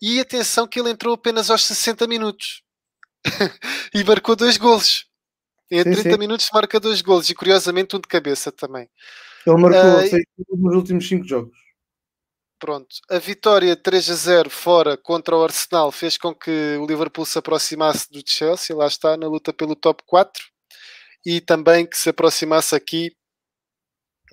[0.00, 2.62] e atenção que ele entrou apenas aos 60 minutos
[3.92, 5.06] e marcou dois golos.
[5.68, 6.18] Em sim, 30 sim.
[6.18, 8.88] minutos marca dois golos e curiosamente um de cabeça também.
[9.44, 11.58] Ele marcou uh, nos últimos 5 jogos.
[12.60, 17.26] Pronto, a vitória 3 a 0 fora contra o Arsenal fez com que o Liverpool
[17.26, 20.40] se aproximasse do Chelsea, lá está, na luta pelo top 4,
[21.26, 23.10] e também que se aproximasse aqui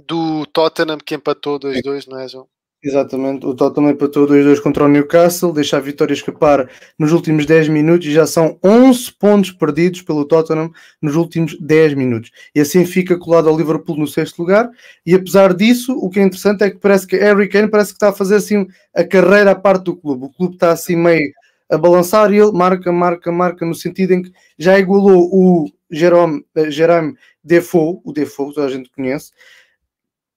[0.07, 2.47] do Tottenham, que empatou 2-2, não é, João?
[2.81, 7.67] Exatamente, o Tottenham empatou 2-2 contra o Newcastle, deixa a vitória escapar nos últimos 10
[7.67, 10.71] minutos e já são 11 pontos perdidos pelo Tottenham
[11.01, 12.31] nos últimos 10 minutos.
[12.55, 14.69] E assim fica colado ao Liverpool no sexto lugar.
[15.05, 17.97] E apesar disso, o que é interessante é que parece que Harry Kane parece que
[17.97, 20.27] está a fazer assim a carreira à parte do clube.
[20.27, 21.33] O clube está assim meio
[21.69, 26.45] a balançar e ele marca, marca, marca no sentido em que já igualou o Jerome,
[26.55, 29.31] uh, Jerome Defoe, o Defoe, toda a gente conhece,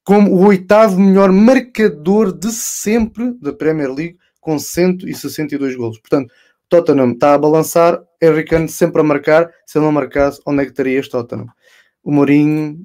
[0.04, 5.98] como o oitavo melhor marcador de sempre da Premier League, com 162 golos.
[5.98, 6.32] Portanto,
[6.68, 9.52] Tottenham está a balançar, Harry Kane sempre a marcar.
[9.66, 11.46] Se ele não marcasse, onde é que estaria este Tottenham?
[12.02, 12.84] O Mourinho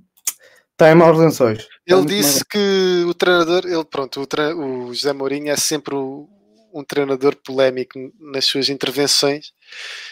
[0.74, 1.68] está em maus lençóis.
[1.86, 6.30] Ele disse que o treinador, ele, pronto, o, tre o José Mourinho é sempre o,
[6.72, 9.53] um treinador polémico nas suas intervenções.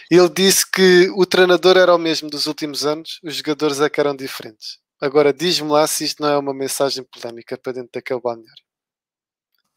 [0.10, 4.00] Ele disse que o treinador era o mesmo dos últimos anos, os jogadores é que
[4.00, 4.80] eram diferentes.
[5.02, 8.64] Agora diz-me lá se isto não é uma mensagem polémica para dentro daquele balneário.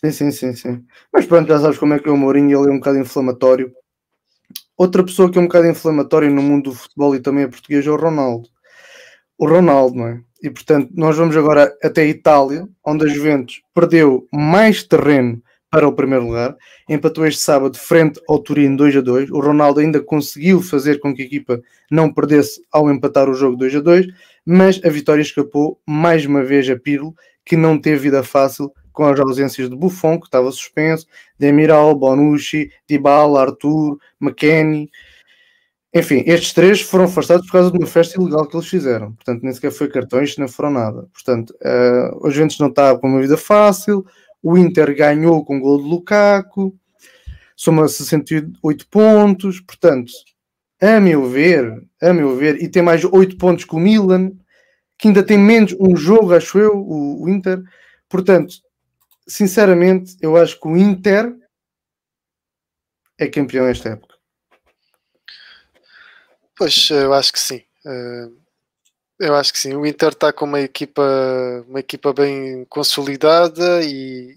[0.05, 0.87] Sim, sim, sim, sim.
[1.13, 3.73] Mas pronto, já sabes como é que é o Mourinho, ele é um bocado inflamatório.
[4.77, 7.85] Outra pessoa que é um bocado inflamatório no mundo do futebol e também é português
[7.85, 8.49] é o Ronaldo.
[9.37, 10.21] O Ronaldo, não é?
[10.41, 15.87] E portanto, nós vamos agora até a Itália, onde a Juventus perdeu mais terreno para
[15.87, 16.57] o primeiro lugar,
[16.89, 19.31] empatou este sábado frente ao Turino 2 a 2.
[19.31, 21.61] O Ronaldo ainda conseguiu fazer com que a equipa
[21.91, 24.07] não perdesse ao empatar o jogo 2 a 2,
[24.47, 27.15] mas a vitória escapou mais uma vez a Pirlo,
[27.45, 31.07] que não teve vida fácil com as ausências de Buffon, que estava suspenso,
[31.39, 34.91] Demiral, Bonucci, Dybala, Arthur, McKennie.
[35.95, 39.13] Enfim, estes três foram afastados por causa de uma festa ilegal que eles fizeram.
[39.13, 41.09] Portanto, nem sequer foi cartões, não foram nada.
[41.13, 44.05] Portanto, uh, o Juventus não estava com uma vida fácil,
[44.49, 46.75] o Inter ganhou com o gol de Lukaku,
[47.55, 50.11] soma 68 pontos, portanto,
[50.81, 54.33] a meu ver, a meu ver, e tem mais 8 pontos que o Milan,
[54.97, 57.63] que ainda tem menos um jogo, acho eu, o, o Inter.
[58.09, 58.55] Portanto,
[59.27, 61.37] sinceramente, eu acho que o Inter
[63.19, 64.15] é campeão esta época.
[66.57, 67.63] Pois, eu acho que sim.
[67.85, 68.38] Uh,
[69.21, 69.75] eu acho que sim.
[69.75, 71.03] O Inter está com uma equipa,
[71.69, 74.37] uma equipa bem consolidada e,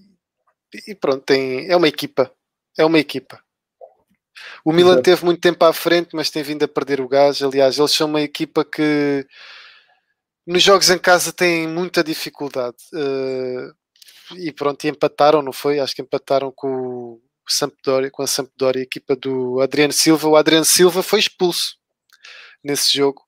[0.87, 2.31] e pronto, tem, é uma equipa.
[2.77, 3.39] É uma equipa.
[4.63, 5.03] O Milan Exato.
[5.03, 7.41] teve muito tempo à frente, mas tem vindo a perder o gás.
[7.41, 9.25] Aliás, eles são uma equipa que
[10.45, 12.77] nos jogos em casa têm muita dificuldade.
[12.93, 13.73] Uh,
[14.37, 15.79] e pronto, e empataram, não foi?
[15.79, 20.27] Acho que empataram com o Sampdoria, com a Sampdoria, a equipa do Adriano Silva.
[20.27, 21.75] O Adriano Silva foi expulso
[22.63, 23.21] nesse jogo.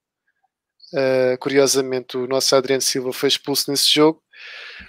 [0.94, 4.22] Uh, curiosamente, o nosso Adriano Silva foi expulso nesse jogo.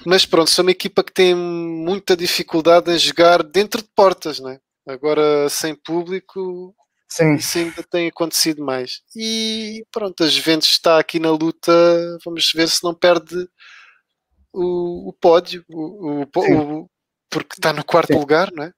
[0.04, 4.58] Mas pronto, são uma equipa que tem muita dificuldade em jogar dentro de portas, né?
[4.86, 6.74] Agora sem público,
[7.08, 7.36] Sim.
[7.36, 9.00] isso ainda tem acontecido mais.
[9.16, 11.72] E pronto, a Juventus está aqui na luta.
[12.24, 13.48] Vamos ver se não perde
[14.52, 16.90] o, o pódio, o, o, o,
[17.30, 18.18] porque está no quarto Sim.
[18.18, 18.72] lugar, não é?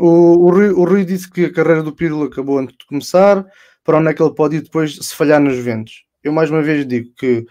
[0.00, 3.44] O, o, Rui, o Rui disse que a carreira do Pirlo acabou antes de começar.
[3.82, 6.04] Para onde é que ele pode ir depois se falhar nos Juventus?
[6.24, 7.46] Eu mais uma vez digo que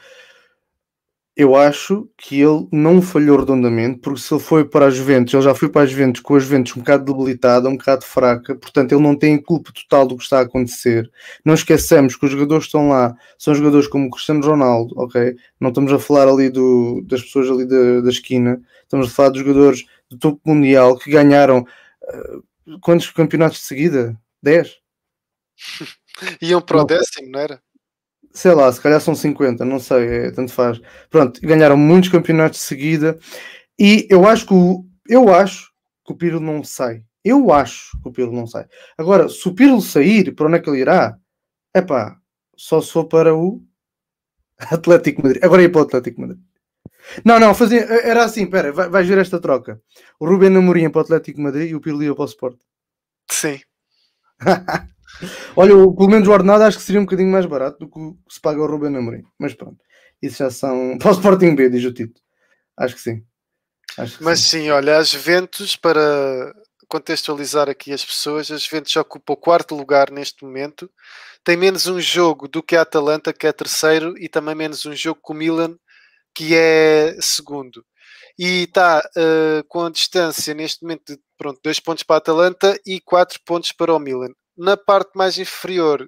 [1.35, 5.41] eu acho que ele não falhou redondamente, porque se ele foi para a Juventus, ele
[5.41, 8.91] já foi para a Juventus com a Juventus um bocado debilitada, um bocado fraca, portanto
[8.91, 11.11] ele não tem culpa total do que está a acontecer.
[11.43, 15.35] Não esqueçamos que os jogadores que estão lá são jogadores como o Cristiano Ronaldo, ok?
[15.59, 19.29] Não estamos a falar ali do, das pessoas ali da, da esquina, estamos a falar
[19.29, 24.15] de jogadores do topo mundial que ganharam uh, quantos campeonatos de seguida?
[24.43, 24.77] 10?
[26.41, 27.59] Iam para o décimo, não era?
[28.33, 30.81] Sei lá, se calhar são 50, não sei, é, tanto faz.
[31.09, 33.17] Pronto, ganharam muitos campeonatos de seguida
[33.79, 35.71] e eu acho que o, eu acho
[36.05, 37.03] que o Pirlo não sai.
[37.23, 38.65] Eu acho que o Pirlo não sai.
[38.97, 41.17] Agora, se o Pirlo sair, para onde é que ele irá?
[41.73, 42.17] É pá,
[42.55, 43.61] só se for para o
[44.57, 45.43] Atlético Madrid.
[45.43, 46.39] Agora ia para o Atlético Madrid.
[47.23, 49.81] Não, não, fazia, era assim, espera, vai, vais ver esta troca.
[50.19, 52.59] O Rubén Amorim para o Atlético Madrid e o Pirlo ia para o Sport.
[53.29, 53.59] Sim.
[55.55, 58.33] Olha, o, pelo menos o ordenado acho que seria um bocadinho mais barato do que
[58.33, 59.23] se paga o Ruben Amorim.
[59.37, 59.77] Mas pronto,
[60.21, 60.97] isso já são.
[60.99, 62.21] Para o Sporting B, diz o Tito.
[62.77, 63.23] Acho que sim.
[63.97, 64.61] Acho que Mas sim.
[64.63, 66.53] sim, olha, as Juventus, para
[66.87, 70.89] contextualizar aqui as pessoas, as Juventus ocupa o quarto lugar neste momento.
[71.43, 74.95] Tem menos um jogo do que a Atalanta, que é terceiro, e também menos um
[74.95, 75.75] jogo com o Milan,
[76.33, 77.85] que é segundo.
[78.39, 82.79] E está uh, com a distância neste momento de pronto, dois pontos para a Atalanta
[82.85, 86.07] e quatro pontos para o Milan na parte mais inferior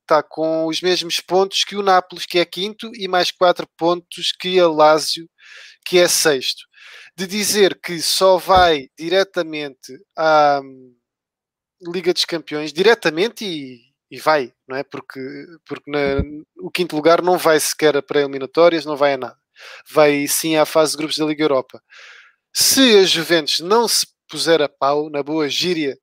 [0.00, 3.66] está uh, com os mesmos pontos que o Nápoles, que é quinto, e mais quatro
[3.76, 5.28] pontos que a Lazio,
[5.84, 6.62] que é sexto.
[7.16, 10.94] De dizer que só vai diretamente à um,
[11.88, 14.84] Liga dos Campeões, diretamente e, e vai, não é?
[14.84, 15.20] Porque,
[15.66, 16.22] porque na,
[16.60, 19.38] o quinto lugar não vai sequer a pré-eliminatórias, não vai a nada.
[19.90, 21.82] Vai sim à fase de grupos da Liga Europa.
[22.52, 25.98] Se a Juventus não se puser a pau, na boa gíria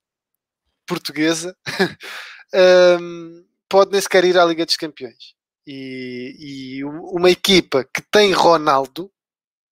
[0.90, 1.56] portuguesa,
[3.00, 5.36] um, pode nem sequer ir à Liga dos Campeões.
[5.68, 9.12] E, e, uma equipa que tem Ronaldo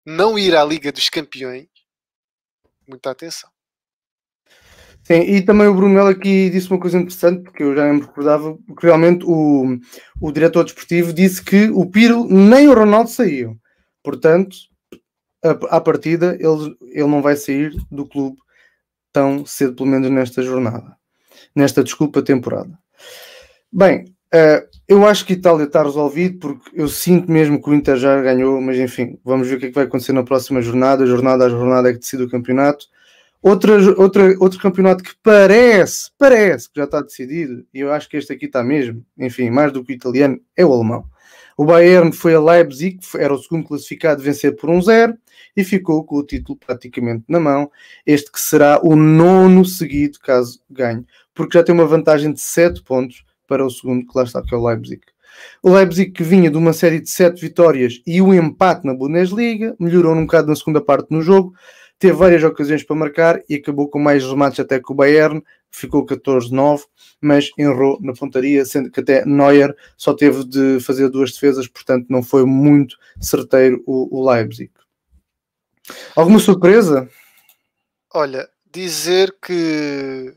[0.06, 1.68] não ir à Liga dos Campeões,
[2.88, 3.50] muita atenção.
[5.04, 8.56] Sim, e também o Brunel aqui disse uma coisa interessante, porque eu já me recordava,
[8.68, 9.80] porque realmente o,
[10.22, 13.58] o diretor desportivo disse que o Piro nem o Ronaldo saíam.
[14.04, 14.56] Portanto,
[15.70, 18.38] à partida, ele, ele não vai sair do clube
[19.14, 20.98] tão cedo, pelo menos nesta jornada
[21.58, 22.78] nesta desculpa temporada.
[23.72, 27.98] Bem, uh, eu acho que Itália está resolvido porque eu sinto mesmo que o Inter
[27.98, 31.06] já ganhou, mas enfim, vamos ver o que é que vai acontecer na próxima jornada.
[31.08, 32.86] Jornada a jornada é que decide o campeonato.
[33.42, 38.18] Outra, outra, outro campeonato que parece, parece que já está decidido, e eu acho que
[38.18, 41.06] este aqui está mesmo, enfim, mais do que o italiano, é o alemão.
[41.56, 45.18] O Bayern foi a Leipzig, era o segundo classificado, vencer por um zero
[45.56, 47.72] e ficou com o título praticamente na mão.
[48.06, 51.04] Este que será o nono seguido, caso ganhe
[51.38, 54.54] porque já tem uma vantagem de 7 pontos para o segundo, que lá está, que
[54.54, 55.02] é o Leipzig.
[55.62, 59.76] O Leipzig que vinha de uma série de 7 vitórias e um empate na Bundesliga,
[59.80, 61.54] melhorou um bocado na segunda parte no jogo,
[62.00, 66.06] teve várias ocasiões para marcar e acabou com mais remates até que o Bayern, ficou
[66.06, 66.82] 14-9,
[67.22, 72.08] mas errou na pontaria, sendo que até Neuer só teve de fazer duas defesas, portanto
[72.10, 74.72] não foi muito certeiro o, o Leipzig.
[76.16, 77.08] Alguma surpresa?
[78.14, 80.34] Olha, dizer que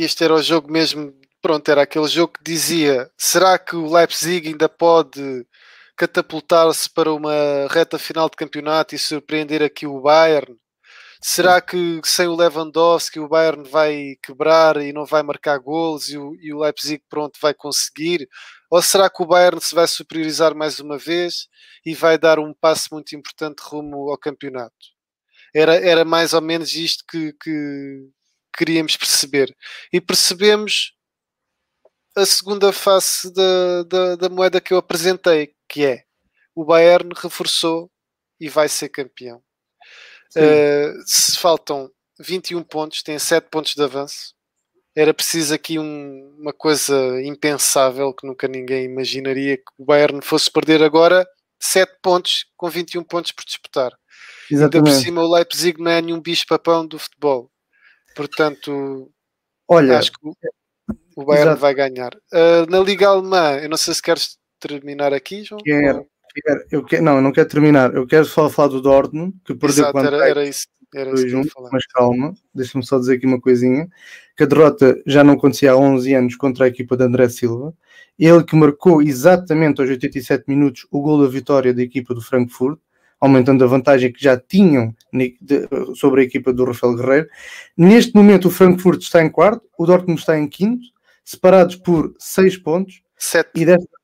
[0.00, 3.92] que este era o jogo mesmo, pronto, era aquele jogo que dizia: será que o
[3.92, 5.46] Leipzig ainda pode
[5.94, 10.56] catapultar-se para uma reta final de campeonato e surpreender aqui o Bayern?
[11.20, 16.16] Será que sem o Lewandowski o Bayern vai quebrar e não vai marcar gols e
[16.16, 18.26] o, e o Leipzig pronto vai conseguir?
[18.70, 21.46] Ou será que o Bayern se vai superiorizar mais uma vez
[21.84, 24.74] e vai dar um passo muito importante rumo ao campeonato?
[25.54, 28.08] Era, era mais ou menos isto que, que,
[28.56, 29.54] queríamos perceber.
[29.92, 30.92] E percebemos
[32.16, 36.04] a segunda face da, da, da, moeda que eu apresentei, que é
[36.54, 37.90] o Bayern reforçou
[38.38, 39.42] e vai ser campeão.
[40.36, 44.34] Uh, se faltam 21 pontos, tem 7 pontos de avanço.
[44.94, 50.50] Era preciso aqui um, uma coisa impensável que nunca ninguém imaginaria que o Bayern fosse
[50.50, 51.26] perder agora
[51.60, 53.92] 7 pontos com 21 pontos por disputar.
[54.50, 54.76] Exatamente.
[54.76, 57.50] Ainda por cima o Leipzig não é nenhum bicho-papão do futebol.
[58.14, 59.10] Portanto,
[59.68, 60.18] Olha, acho que
[61.16, 61.60] o Bayern exato.
[61.60, 62.14] vai ganhar.
[62.32, 65.60] Uh, na Liga Alemã, eu não sei se queres terminar aqui, João.
[65.62, 67.94] Quero, quero, eu quero, não, eu não quero terminar.
[67.94, 70.66] Eu quero só falar do Dortmund, que perdeu Exato, era, era isso.
[70.92, 73.88] Era isso junto, mas calma, deixa-me só dizer aqui uma coisinha,
[74.36, 77.72] que a derrota já não acontecia há 11 anos contra a equipa de André Silva,
[78.18, 82.80] ele que marcou exatamente aos 87 minutos o gol da vitória da equipa do Frankfurt,
[83.20, 84.94] aumentando a vantagem que já tinham
[85.94, 87.28] sobre a equipa do Rafael Guerreiro.
[87.76, 90.86] Neste momento, o Frankfurt está em quarto, o Dortmund está em quinto,
[91.24, 93.02] separados por seis pontos.
[93.18, 93.50] Sete.
[93.54, 94.00] E desta,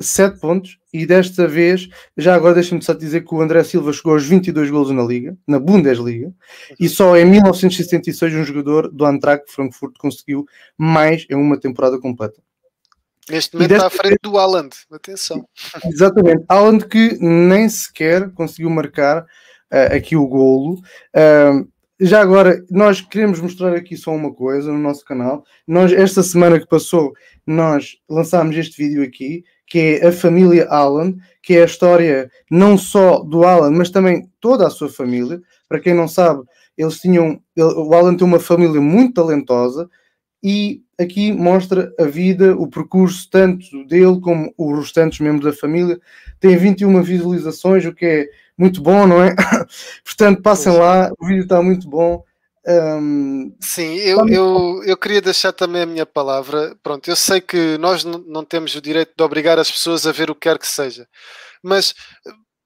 [0.00, 4.14] 7 pontos e desta vez, já agora deixem-me só dizer que o André Silva chegou
[4.14, 6.32] aos 22 golos na Liga, na Bundesliga,
[6.80, 10.46] e só em 1976 um jogador do Eintracht Frankfurt conseguiu
[10.76, 12.40] mais em uma temporada completa.
[13.30, 15.46] Neste momento está à frente do Haaland, atenção.
[15.84, 20.80] Exatamente, Haaland que nem sequer conseguiu marcar uh, aqui o golo.
[21.14, 21.68] Uh,
[22.00, 25.44] já agora, nós queremos mostrar aqui só uma coisa no nosso canal.
[25.66, 27.12] Nós, esta semana que passou,
[27.46, 32.78] nós lançámos este vídeo aqui, que é a família Alan, que é a história não
[32.78, 35.40] só do Alan, mas também toda a sua família.
[35.68, 36.42] Para quem não sabe,
[36.76, 37.38] eles tinham.
[37.56, 39.88] O Alan tem uma família muito talentosa
[40.42, 45.98] e aqui mostra a vida, o percurso tanto dele como os restantes membros da família.
[46.38, 49.34] Tem 21 visualizações, o que é muito bom, não é?
[50.04, 52.22] Portanto, passem lá, o vídeo está muito bom.
[52.66, 53.56] Um...
[53.58, 56.76] Sim, eu, eu, eu queria deixar também a minha palavra.
[56.82, 60.30] Pronto, eu sei que nós não temos o direito de obrigar as pessoas a ver
[60.30, 61.08] o que quer que seja,
[61.62, 61.94] mas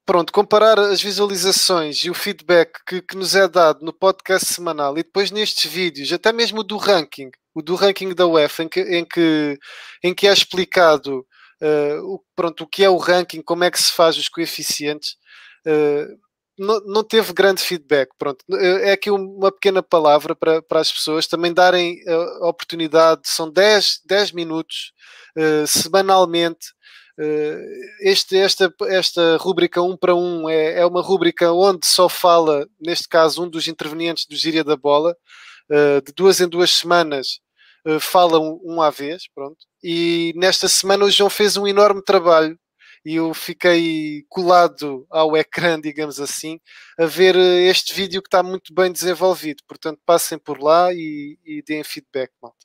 [0.05, 4.93] pronto, comparar as visualizações e o feedback que, que nos é dado no podcast semanal
[4.97, 7.31] e depois nestes vídeos, até mesmo do ranking,
[7.61, 9.59] do ranking da UEFA, em que, em que,
[10.03, 11.25] em que é explicado
[11.61, 15.15] uh, o, pronto, o que é o ranking, como é que se faz os coeficientes.
[15.65, 16.17] Uh,
[16.57, 18.09] não, não, teve grande feedback.
[18.17, 21.99] Pronto, é aqui uma pequena palavra para, para as pessoas também darem
[22.41, 23.23] a oportunidade.
[23.25, 24.93] São 10, 10 minutos
[25.37, 26.73] uh, semanalmente.
[28.01, 32.09] Este, esta, esta rúbrica 1 um para 1 um é, é uma rúbrica onde só
[32.09, 35.15] fala, neste caso, um dos intervenientes do Gíria da Bola,
[36.05, 37.39] de duas em duas semanas.
[37.85, 39.57] Uh, fala um, à vez, pronto.
[39.83, 42.57] E nesta semana o João fez um enorme trabalho
[43.05, 46.59] e eu fiquei colado ao ecrã, digamos assim,
[46.97, 49.61] a ver eh, este vídeo que está muito bem desenvolvido.
[49.67, 52.57] Portanto, passem por lá e, e deem feedback, malta.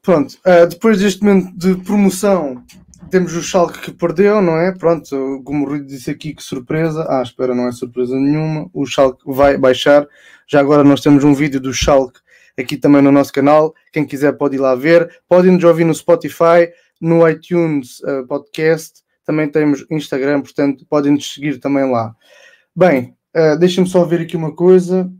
[0.00, 2.64] Pronto, uh, depois deste momento de promoção,
[3.10, 4.72] temos o Schalke que perdeu, não é?
[4.72, 7.04] Pronto, como o Rui disse aqui, que surpresa.
[7.08, 8.70] Ah, espera, não é surpresa nenhuma.
[8.72, 10.06] O Schalke vai baixar.
[10.46, 12.20] Já agora nós temos um vídeo do Schalke
[12.58, 13.74] aqui também no nosso canal.
[13.92, 15.08] Quem quiser pode ir lá ver.
[15.28, 21.34] Podem nos ouvir no Spotify, no iTunes uh, Podcast também temos Instagram, portanto podem nos
[21.34, 22.16] seguir também lá.
[22.74, 25.12] Bem, uh, deixem-me só ver aqui uma coisa.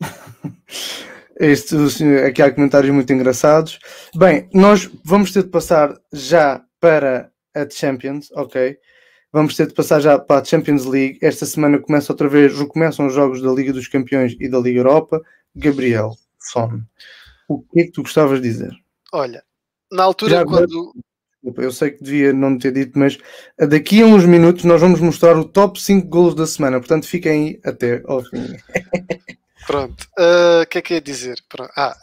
[1.40, 1.74] Este,
[2.24, 3.80] aqui há comentários muito engraçados.
[4.14, 8.76] Bem, nós vamos ter de passar já para a Champions, ok?
[9.32, 11.18] Vamos ter de passar já para a Champions League.
[11.20, 14.78] Esta semana começa outra vez, recomeçam os jogos da Liga dos Campeões e da Liga
[14.78, 15.20] Europa.
[15.54, 16.82] Gabriel, Son,
[17.48, 18.72] o que é que tu gostavas de dizer?
[19.12, 19.42] Olha,
[19.90, 20.92] na altura já quando
[21.56, 23.18] eu sei que devia não ter dito, mas
[23.58, 27.32] daqui a uns minutos nós vamos mostrar o top 5 golos da semana, portanto fiquem
[27.32, 28.56] aí até ao fim.
[29.66, 31.42] Pronto, ah, o uh, que é que ia dizer?
[31.48, 31.70] Pronto.
[31.76, 31.96] Ah,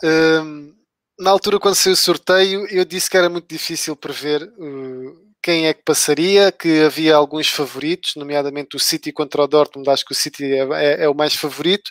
[0.44, 0.74] um,
[1.20, 5.68] na altura, quando saiu o sorteio, eu disse que era muito difícil prever uh, quem
[5.68, 10.12] é que passaria, que havia alguns favoritos, nomeadamente o City contra o Dortmund, acho que
[10.12, 11.90] o City é, é, é, o mais favorito,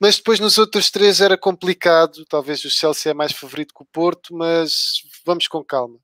[0.00, 3.86] mas depois nos outros três era complicado, talvez o Chelsea é mais favorito que o
[3.86, 4.74] Porto, mas
[5.26, 5.98] vamos com calma.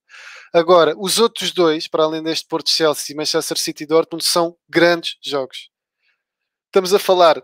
[0.52, 5.16] Agora, os outros dois, para além deste Porto Chelsea, Manchester City e Dortmund, são grandes
[5.24, 5.70] jogos.
[6.66, 7.40] Estamos a falar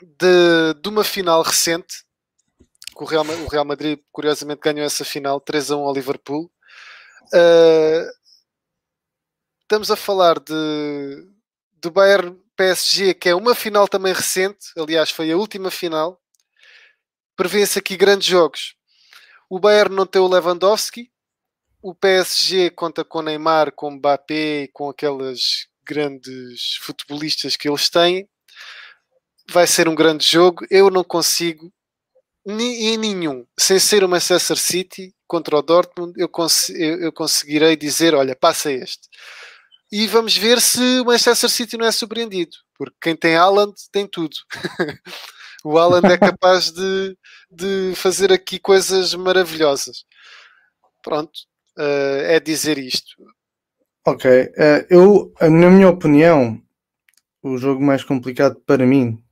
[0.00, 2.04] de, de uma final recente,
[2.96, 6.50] que o Real, o Real Madrid, curiosamente, ganhou essa final 3 a 1 ao Liverpool.
[7.34, 8.17] Uh,
[9.68, 11.28] estamos a falar de,
[11.74, 16.18] do Bayern PSG, que é uma final também recente, aliás, foi a última final.
[17.36, 18.74] Prevêem-se aqui grandes jogos.
[19.48, 21.12] O Bayern não tem o Lewandowski,
[21.82, 28.26] o PSG conta com Neymar, com Mbappé, com aquelas grandes futebolistas que eles têm.
[29.50, 30.66] Vai ser um grande jogo.
[30.70, 31.70] Eu não consigo
[32.46, 37.76] em nenhum, sem ser o Manchester City contra o Dortmund, eu, cons eu, eu conseguirei
[37.76, 39.08] dizer: olha, passa este.
[39.90, 44.06] E vamos ver se o Manchester City não é surpreendido, porque quem tem Haaland tem
[44.06, 44.36] tudo.
[45.64, 47.16] o Haaland é capaz de,
[47.50, 50.04] de fazer aqui coisas maravilhosas.
[51.02, 51.32] Pronto,
[51.78, 53.14] uh, é dizer isto.
[54.06, 56.60] Ok, uh, eu, na minha opinião,
[57.42, 59.22] o jogo mais complicado para mim,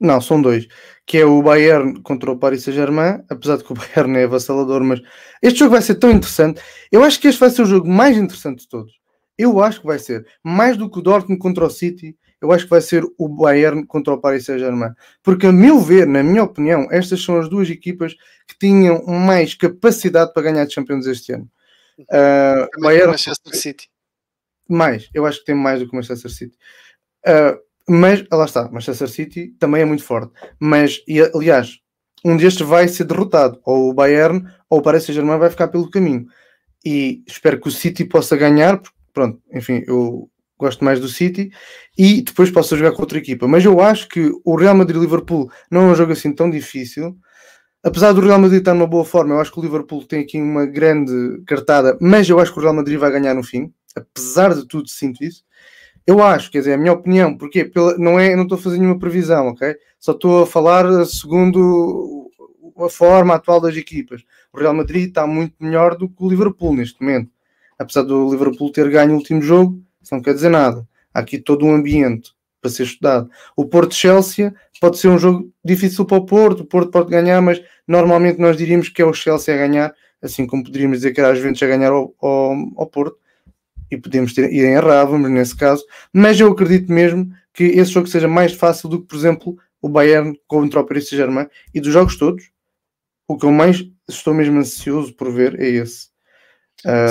[0.00, 0.66] não, são dois,
[1.06, 4.82] que é o Bayern contra o Paris Saint-Germain, apesar de que o Bayern é avassalador,
[4.82, 5.00] mas
[5.42, 6.62] este jogo vai ser tão interessante.
[6.90, 8.99] Eu acho que este vai ser o jogo mais interessante de todos.
[9.40, 12.64] Eu acho que vai ser, mais do que o Dortmund contra o City, eu acho
[12.64, 14.92] que vai ser o Bayern contra o Paris Saint-Germain.
[15.22, 18.14] Porque, a meu ver, na minha opinião, estas são as duas equipas
[18.46, 21.50] que tinham mais capacidade para ganhar Champions este ano.
[22.00, 23.90] Uh, Bayern, Manchester City.
[24.68, 26.56] Mais, eu acho que tem mais do que o Manchester City.
[27.26, 30.32] Uh, mas, lá está, Manchester City também é muito forte.
[30.58, 31.78] Mas, e, aliás,
[32.22, 33.58] um destes vai ser derrotado.
[33.64, 36.26] Ou o Bayern ou o Paris Saint-Germain vai ficar pelo caminho.
[36.84, 41.50] e espero que o City possa ganhar, porque, pronto, enfim, eu gosto mais do City,
[41.96, 43.48] e depois possa jogar com outra equipa.
[43.48, 47.16] Mas eu acho que o Real Madrid-Liverpool não é um jogo assim tão difícil.
[47.82, 50.38] Apesar do Real Madrid estar numa boa forma, eu acho que o Liverpool tem aqui
[50.38, 53.72] uma grande cartada, mas eu acho que o Real Madrid vai ganhar no fim.
[53.96, 55.42] Apesar de tudo, sinto isso.
[56.06, 58.78] Eu acho, quer dizer, a minha opinião, porque pela, não é, não estou a fazer
[58.78, 59.74] nenhuma previsão, ok?
[59.98, 62.30] Só estou a falar segundo
[62.78, 64.22] a forma atual das equipas.
[64.52, 67.30] O Real Madrid está muito melhor do que o Liverpool neste momento.
[67.80, 70.86] Apesar do Liverpool ter ganho o último jogo, isso não quer dizer nada.
[71.14, 73.30] Há aqui todo um ambiente para ser estudado.
[73.56, 77.58] O Porto-Chelsea pode ser um jogo difícil para o Porto, o Porto pode ganhar, mas
[77.88, 81.30] normalmente nós diríamos que é o Chelsea a ganhar, assim como poderíamos dizer que era
[81.30, 83.16] a Juventus a ganhar ao, ao, ao Porto,
[83.90, 88.28] e podemos ter, ir errávamos nesse caso, mas eu acredito mesmo que esse jogo seja
[88.28, 92.18] mais fácil do que, por exemplo, o Bayern contra o Paris Saint-Germain, e dos jogos
[92.18, 92.50] todos,
[93.26, 96.09] o que eu mais estou mesmo ansioso por ver é esse.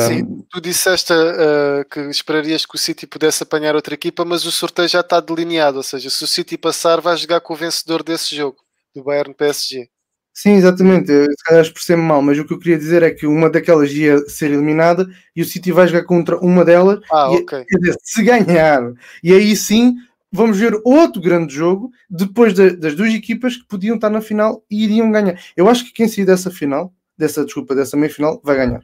[0.07, 4.51] Sim, tu disseste uh, que esperarias que o City pudesse apanhar outra equipa, mas o
[4.51, 8.01] sorteio já está delineado, ou seja, se o City passar, vai jogar com o vencedor
[8.01, 8.57] desse jogo,
[8.95, 9.87] do Bayern PSG.
[10.33, 13.27] Sim, exatamente, eu, se calhar expressei-me mal, mas o que eu queria dizer é que
[13.27, 17.37] uma daquelas ia ser eliminada e o City vai jogar contra uma delas, ah, e,
[17.41, 17.65] okay.
[17.65, 18.93] dizer, se ganhar,
[19.23, 19.95] e aí sim
[20.31, 24.63] vamos ver outro grande jogo depois de, das duas equipas que podiam estar na final
[24.69, 25.39] e iriam ganhar.
[25.57, 28.83] Eu acho que quem sair dessa final, dessa desculpa, dessa meia final, vai ganhar.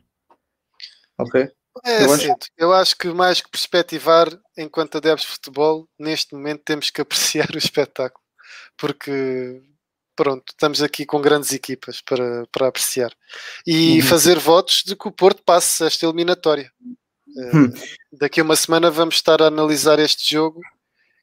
[1.17, 1.49] Ok?
[1.83, 2.35] É eu, acho...
[2.57, 7.49] eu acho que mais que perspectivar enquanto adeptos de futebol, neste momento temos que apreciar
[7.53, 8.23] o espetáculo.
[8.77, 9.61] Porque
[10.15, 13.13] pronto, estamos aqui com grandes equipas para, para apreciar.
[13.67, 14.07] E uhum.
[14.07, 16.71] fazer votos de que o Porto passe esta eliminatória.
[16.79, 17.65] Hum.
[17.65, 20.61] Uh, daqui a uma semana vamos estar a analisar este jogo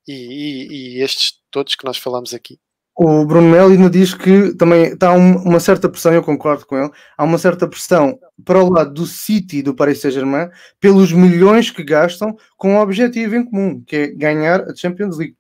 [0.07, 2.61] e, e, e estes todos que nós falamos aqui.
[2.95, 6.91] O Bruno Melo ainda diz que também está uma certa pressão, eu concordo com ele,
[7.17, 11.71] há uma certa pressão para o lado do City e do Paris Saint-Germain pelos milhões
[11.71, 15.37] que gastam com um objetivo em comum, que é ganhar a Champions League.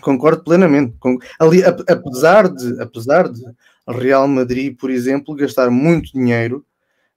[0.00, 0.94] Concordo plenamente.
[1.38, 3.42] Ali, apesar de, apesar de
[3.88, 6.64] Real Madrid, por exemplo, gastar muito dinheiro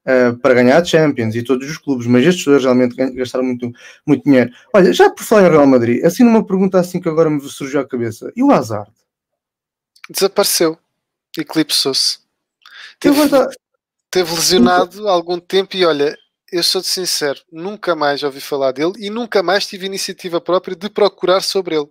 [0.07, 3.71] uh, para ganhar a Champions e todos os clubes, mas estes jogadores realmente gastaram muito,
[4.05, 4.51] muito dinheiro.
[4.73, 7.80] Olha, já por falar em Real Madrid, assim numa pergunta assim que agora me surgiu
[7.80, 8.91] à cabeça, e o Hazard?
[10.09, 10.77] Desapareceu,
[11.37, 12.19] eclipsou-se.
[12.99, 13.19] Teve,
[14.09, 16.17] teve lesionado algum tempo e olha,
[16.51, 20.75] eu sou de sincero, nunca mais ouvi falar dele e nunca mais tive iniciativa própria
[20.75, 21.89] de procurar sobre ele.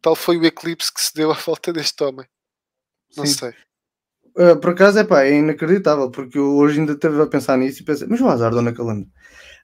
[0.00, 2.26] Tal foi o eclipse que se deu à falta deste homem.
[3.16, 3.34] Não Sim.
[3.38, 3.54] sei.
[4.36, 7.82] Uh, por acaso é pá, é inacreditável, porque eu hoje ainda esteve a pensar nisso
[7.82, 9.06] e pensei, mas o azar, dona Calanda.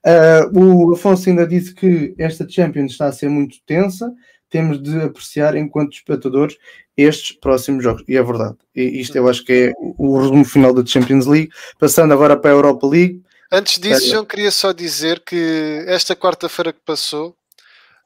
[0.04, 4.12] Uh, o Afonso ainda disse que esta Champions está a ser muito tensa,
[4.54, 6.56] temos de apreciar enquanto espectadores
[6.96, 8.04] estes próximos jogos.
[8.06, 8.54] E é verdade.
[8.72, 11.50] E isto eu acho que é o resumo final da Champions League.
[11.76, 13.20] Passando agora para a Europa League.
[13.50, 14.10] Antes disso, é...
[14.10, 17.36] João, queria só dizer que esta quarta-feira que passou,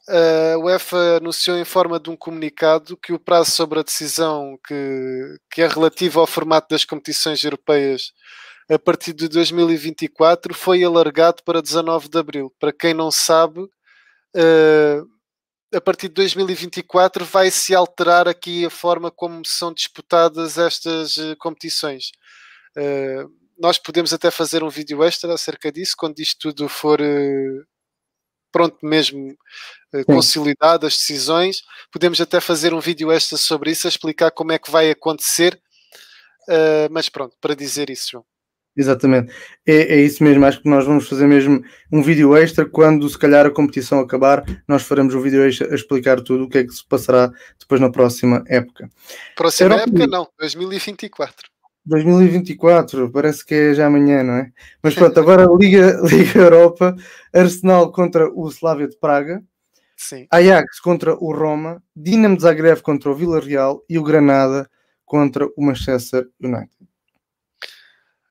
[0.09, 5.37] a UEFA anunciou em forma de um comunicado que o prazo sobre a decisão que,
[5.51, 8.15] que é relativa ao formato das competições europeias
[8.71, 12.51] a partir de 2024 foi alargado para 19 de abril.
[12.59, 15.18] Para quem não sabe, uh,
[15.75, 21.37] a partir de 2024 vai se alterar aqui a forma como são disputadas estas uh,
[21.39, 22.11] competições.
[22.77, 27.01] Uh, nós podemos até fazer um vídeo extra acerca disso quando isto tudo for
[28.53, 29.37] pronto mesmo
[29.95, 31.63] uh, consolidado as decisões.
[31.93, 35.61] Podemos até fazer um vídeo extra sobre isso, a explicar como é que vai acontecer.
[36.49, 38.38] Uh, mas pronto, para dizer isso, João.
[38.79, 39.33] Exatamente,
[39.67, 40.47] é, é, isso mesmo.
[40.47, 41.61] Acho que nós vamos fazer mesmo
[41.91, 44.45] um vídeo extra quando, se calhar, a competição acabar.
[44.69, 47.29] Nós faremos um vídeo extra a explicar tudo o que é que se passará
[47.59, 48.89] depois na próxima época.
[49.35, 49.91] Próxima Europa...
[49.91, 51.49] época, não, 2024.
[51.85, 54.53] 2024, parece que é já amanhã, não é?
[54.81, 56.95] Mas pronto, agora Liga, Liga Europa,
[57.35, 59.43] Arsenal contra o Slavia de Praga,
[59.97, 60.29] Sim.
[60.31, 64.71] Ajax contra o Roma, Dinamo de Zagreb contra o Villarreal e o Granada
[65.05, 66.78] contra o Manchester United.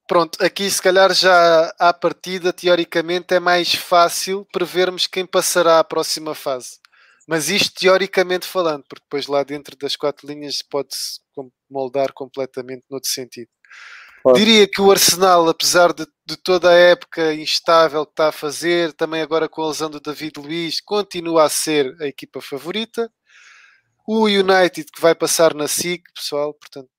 [0.08, 5.84] Pronto, aqui se calhar já à partida, teoricamente, é mais fácil prevermos quem passará à
[5.84, 6.80] próxima fase.
[7.28, 11.20] Mas isto teoricamente falando, porque depois lá dentro das quatro linhas pode-se
[11.70, 13.50] moldar completamente noutro sentido.
[14.34, 18.94] Diria que o Arsenal, apesar de, de, toda a época instável que está a fazer,
[18.94, 23.12] também agora com a lesão do David Luiz, continua a ser a equipa favorita.
[24.06, 26.90] O United que vai passar na SIC, pessoal, portanto,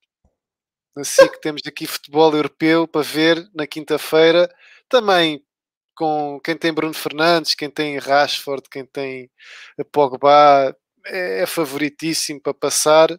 [0.95, 4.49] na SIC temos aqui futebol europeu para ver na quinta-feira.
[4.87, 5.43] Também
[5.99, 9.29] com quem tem Bruno Fernandes, quem tem Rashford, quem tem
[9.91, 10.73] Pogba,
[11.05, 13.09] é, é favoritíssimo para passar.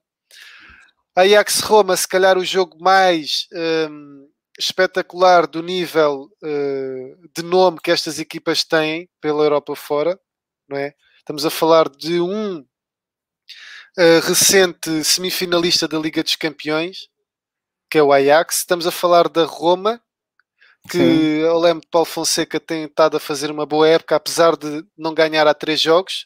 [1.15, 4.27] Ajax Roma, se calhar o jogo mais um,
[4.59, 10.19] espetacular do nível uh, de nome que estas equipas têm pela Europa fora,
[10.67, 10.95] não é?
[11.19, 17.10] Estamos a falar de um uh, recente semifinalista da Liga dos Campeões,
[17.91, 18.59] que é o Ajax.
[18.59, 20.01] Estamos a falar da Roma,
[20.89, 21.41] que Sim.
[21.41, 25.13] eu lembro de Paulo Fonseca tem estado a fazer uma boa época, apesar de não
[25.13, 26.25] ganhar há três jogos.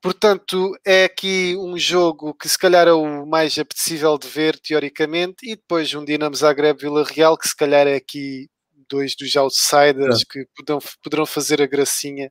[0.00, 5.38] Portanto, é aqui um jogo que se calhar é o mais apetecível de ver, teoricamente,
[5.42, 8.48] e depois um Dinamo Zagreb Vila Real, que se calhar é aqui
[8.88, 10.24] dois dos outsiders é.
[10.30, 12.30] que poderão, poderão fazer a gracinha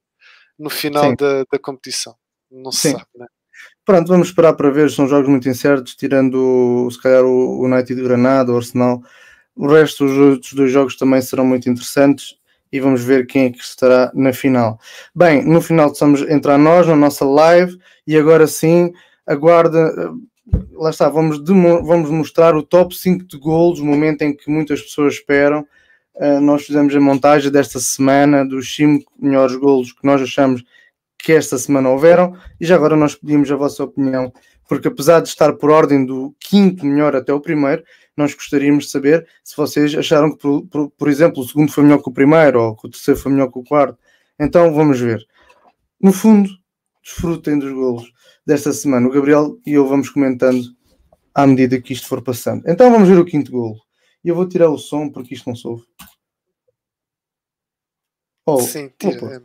[0.58, 2.16] no final da, da, competição.
[2.50, 2.92] Não se Sim.
[2.94, 3.28] sabe, né?
[3.88, 4.92] Pronto, vamos esperar para ver.
[4.92, 9.02] São jogos muito incertos, tirando se calhar o United Granada, o Arsenal.
[9.56, 12.36] O resto dos dois jogos também serão muito interessantes
[12.70, 14.78] e vamos ver quem é que estará na final.
[15.16, 18.92] Bem, no final estamos entrar nós na nossa live e agora sim,
[19.26, 19.80] aguarda.
[19.80, 24.52] Eh, lá está, vamos, vamos mostrar o top 5 de gols, o momento em que
[24.52, 25.66] muitas pessoas esperam.
[26.14, 30.62] Uh, nós fizemos a montagem desta semana dos 5 melhores golos que nós achamos
[31.18, 34.32] que esta semana houveram e já agora nós pedimos a vossa opinião,
[34.68, 37.84] porque apesar de estar por ordem do quinto melhor até o primeiro,
[38.16, 41.84] nós gostaríamos de saber se vocês acharam que, por, por, por, exemplo, o segundo foi
[41.84, 43.98] melhor que o primeiro ou que o terceiro foi melhor que o quarto.
[44.40, 45.26] Então vamos ver.
[46.02, 46.50] No fundo,
[47.04, 48.12] desfrutem dos golos
[48.46, 49.08] desta semana.
[49.08, 50.64] O Gabriel e eu vamos comentando
[51.34, 52.64] à medida que isto for passando.
[52.68, 53.80] Então vamos ver o quinto golo.
[54.24, 55.84] E eu vou tirar o som porque isto não soube.
[58.46, 59.40] Oh, Sim, tira, é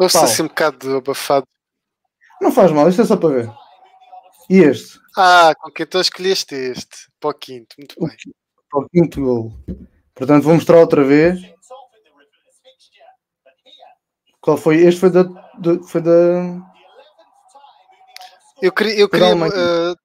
[0.00, 1.46] Ouve-se assim um bocado abafado.
[2.40, 3.52] Não faz mal, isto é só para ver.
[4.48, 4.98] E este?
[5.14, 7.10] Ah, com que então escolheste este?
[7.20, 8.16] Para o quinto, muito bem.
[8.70, 9.52] Para o quinto gol.
[10.14, 11.38] Portanto, vou mostrar outra vez.
[14.40, 14.76] Qual foi?
[14.76, 15.24] Este foi da.
[15.86, 16.10] foi da...
[18.62, 18.98] Eu queria.
[18.98, 19.96] Eu queria uh,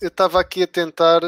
[0.00, 1.20] eu estava aqui a tentar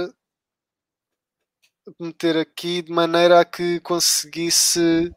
[2.01, 5.15] meter aqui de maneira a que conseguisse.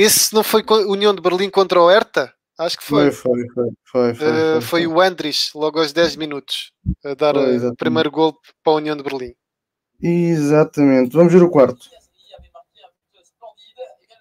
[0.00, 2.32] Esse não foi União de Berlim contra o Hertha?
[2.58, 3.10] Acho que foi.
[3.10, 4.14] Foi, foi, foi.
[4.14, 6.72] Foi, uh, foi o Andris, logo aos 10 minutos,
[7.04, 9.34] a dar o primeiro gol para a União de Berlim.
[10.02, 11.14] Exatamente.
[11.14, 11.86] Vamos ver o quarto.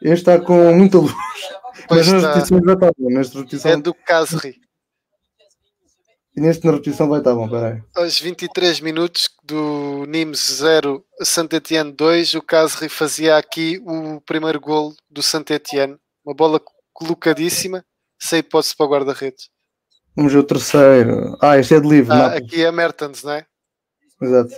[0.01, 1.13] Este está com muita luz.
[1.87, 3.09] Pois Mas nas repetições vai estar bom.
[3.09, 3.71] Nesta repetição...
[3.71, 4.55] É do Casri.
[6.35, 7.81] E neste na repetição vai estar bom, peraí.
[7.95, 14.59] Aos 23 minutos do Nimes 0, Saint Etienne 2, o Casri fazia aqui o primeiro
[14.59, 15.97] gol do Saint Etienne.
[16.23, 16.61] Uma bola
[16.93, 17.83] colocadíssima
[18.19, 19.49] sem hipótese para o guarda-redes.
[20.15, 21.35] Vamos ver o terceiro.
[21.41, 22.13] Ah, este é de livre.
[22.13, 23.45] Ah, aqui é Mertens, não é?
[24.21, 24.53] Exato.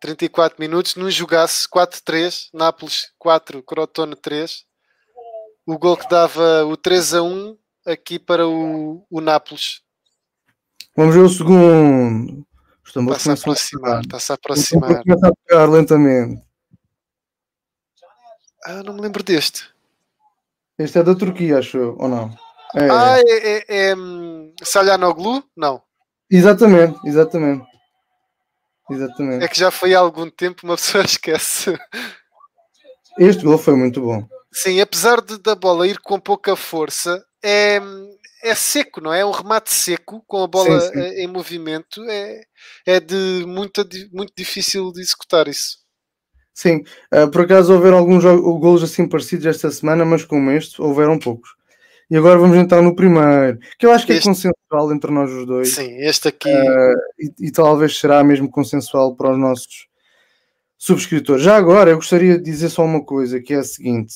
[0.00, 4.64] 34 minutos, num jogasse 4-3, Nápoles 4, Crotone 3.
[5.66, 7.56] O gol que dava o 3 a 1
[7.86, 9.80] aqui para o, o Nápoles.
[10.94, 12.44] Vamos ver o segundo.
[12.96, 15.02] Está-se a aproximar, está-se a aproximar.
[15.02, 16.42] Começa a lentamente.
[18.64, 19.68] Ah, não me lembro deste.
[20.78, 22.30] Este é da Turquia, acho eu, ou não?
[22.74, 22.90] É.
[22.90, 24.52] Ah, é, é, é hum?
[25.56, 25.82] Não.
[26.30, 27.66] Exatamente, exatamente.
[28.90, 29.44] Exatamente.
[29.44, 31.78] É que já foi há algum tempo, uma pessoa esquece.
[33.18, 34.26] Este gol foi muito bom.
[34.52, 37.80] Sim, apesar de, da bola ir com pouca força, é,
[38.44, 39.20] é seco, não é?
[39.20, 41.00] É um remate seco, com a bola sim, sim.
[41.00, 42.04] em movimento.
[42.08, 42.42] É,
[42.86, 45.78] é de muito, muito difícil de executar isso.
[46.52, 51.18] Sim, uh, por acaso houveram alguns golos assim parecidos esta semana, mas como este, houveram
[51.18, 51.50] poucos.
[52.08, 54.28] E agora vamos entrar no primeiro, que eu acho que é este...
[54.28, 55.74] é consensual entre nós os dois.
[55.74, 56.48] Sim, este aqui.
[56.48, 59.88] Uh, e, e, talvez será mesmo consensual para os nossos
[60.76, 61.42] subscritores.
[61.42, 64.14] Já agora, eu gostaria de dizer só uma coisa, que é a seguinte.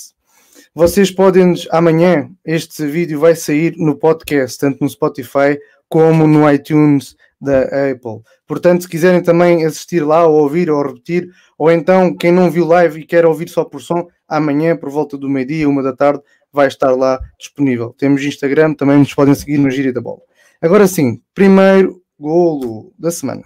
[0.75, 5.59] Vocês podem, amanhã, este vídeo vai sair no podcast, tanto no Spotify
[5.89, 8.23] como no iTunes da Apple.
[8.47, 12.67] Portanto, se quiserem também assistir lá, ou ouvir, ou repetir, ou então quem não viu
[12.67, 16.23] live e quer ouvir só por som, amanhã, por volta do meio-dia, uma da tarde,
[16.53, 17.95] vai estar lá disponível.
[17.97, 20.21] Temos Instagram, também nos podem seguir no Giro da Bola.
[20.61, 23.45] Agora sim, primeiro golo da semana.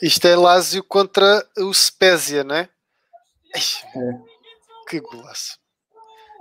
[0.00, 2.68] Isto é Lásio contra o Spezia, não
[3.94, 3.98] é?
[3.98, 4.20] é.
[4.88, 5.58] Que golaço!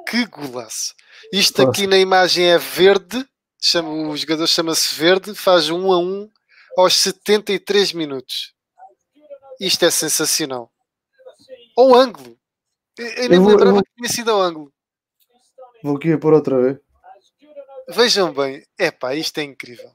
[0.07, 0.93] Que golaço!
[1.31, 3.25] Isto aqui na imagem é verde,
[3.61, 6.29] chama, o jogador chama-se Verde, faz um a um
[6.77, 8.53] aos 73 minutos.
[9.59, 10.71] Isto é sensacional.
[11.75, 12.37] Ou ângulo.
[12.97, 14.71] Eu nem me lembrava que tinha sido ao ângulo.
[15.83, 16.77] Vou aqui por outra vez.
[17.89, 19.91] Vejam bem, epá, isto é incrível.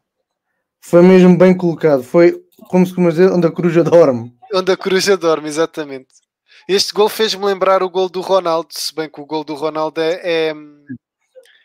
[0.81, 2.03] Foi mesmo bem colocado.
[2.03, 4.37] Foi como se como dizer, onde a coruja dorme.
[4.53, 6.22] Onde a coruja dorme, exatamente.
[6.69, 10.01] Este gol fez-me lembrar o gol do Ronaldo, se bem que o gol do Ronaldo
[10.01, 10.55] é, é,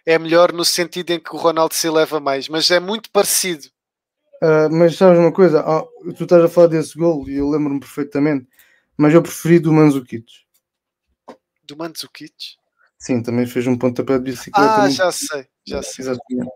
[0.06, 3.68] é melhor no sentido em que o Ronaldo se eleva mais, mas é muito parecido.
[4.42, 5.64] Uh, mas sabes uma coisa?
[5.68, 8.48] Oh, tu estás a falar desse gol e eu lembro-me perfeitamente,
[8.96, 10.26] mas eu preferi do Manzukic.
[11.64, 12.58] Do Manzukic?
[13.00, 14.82] Sim, também fez um pontapé de bicicleta.
[14.82, 16.04] Ah, já sei, já sei.
[16.04, 16.52] Exatamente.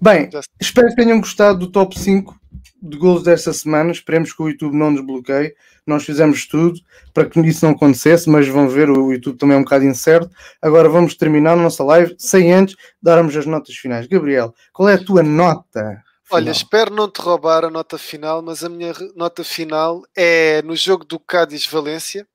[0.00, 0.52] Bem, já sei.
[0.60, 2.38] espero que tenham gostado do top 5
[2.82, 3.92] de gols desta semana.
[3.92, 5.54] Esperemos que o YouTube não nos bloqueie.
[5.86, 6.80] Nós fizemos tudo
[7.14, 10.30] para que isso não acontecesse, mas vão ver, o YouTube também é um bocado incerto.
[10.60, 14.06] Agora vamos terminar a nossa live sem antes darmos as notas finais.
[14.06, 16.02] Gabriel, qual é a tua nota?
[16.24, 16.42] Final?
[16.42, 20.74] Olha, espero não te roubar a nota final, mas a minha nota final é no
[20.74, 22.26] jogo do Cádiz-Valência.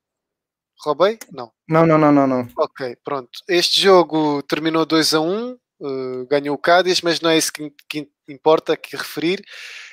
[0.83, 1.19] Roubei?
[1.31, 1.51] Não.
[1.67, 2.47] Não, não, não, não, não.
[2.57, 3.29] Ok, pronto.
[3.47, 7.71] Este jogo terminou 2 a 1, uh, ganhou o Cádiz, mas não é isso que,
[7.87, 9.43] que importa aqui referir.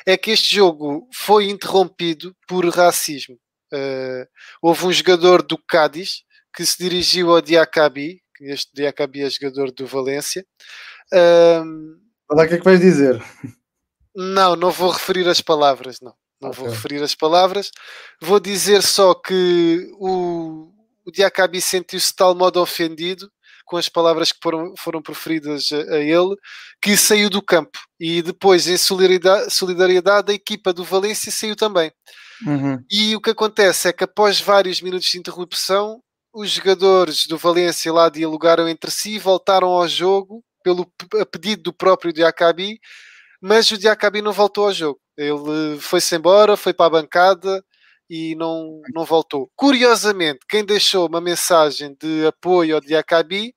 [0.08, 3.38] É que este jogo foi interrompido por racismo.
[3.70, 4.24] Uh,
[4.62, 6.22] houve um jogador do Cádiz
[6.54, 10.46] que se dirigiu ao Diacabi, este Diacabi é jogador do Valência.
[11.12, 11.98] Uh,
[12.30, 13.22] Olha o que é que vais dizer.
[14.16, 16.14] Não, não vou referir as palavras, não.
[16.40, 16.62] Não okay.
[16.62, 17.70] vou referir as palavras.
[18.20, 20.72] Vou dizer só que o,
[21.04, 23.30] o Diacabi sentiu-se de tal modo ofendido
[23.68, 26.34] com as palavras que foram, foram proferidas a, a, ele,
[26.80, 27.78] que saiu do campo.
[28.00, 31.92] E depois, em solidariedade, solidariedade a equipa do Valência saiu também.
[32.46, 32.82] Uhum.
[32.90, 36.00] E o que acontece é que após vários minutos de interrupção,
[36.32, 40.90] os jogadores do Valência lá dialogaram entre si e voltaram ao jogo pelo
[41.20, 42.78] a pedido do próprio Diacabi,
[43.40, 45.00] mas o Diacabi não voltou ao jogo.
[45.16, 47.62] Ele foi-se embora, foi para a bancada
[48.08, 49.50] e não, não voltou.
[49.56, 53.52] Curiosamente, quem deixou uma mensagem de apoio ao Diacabi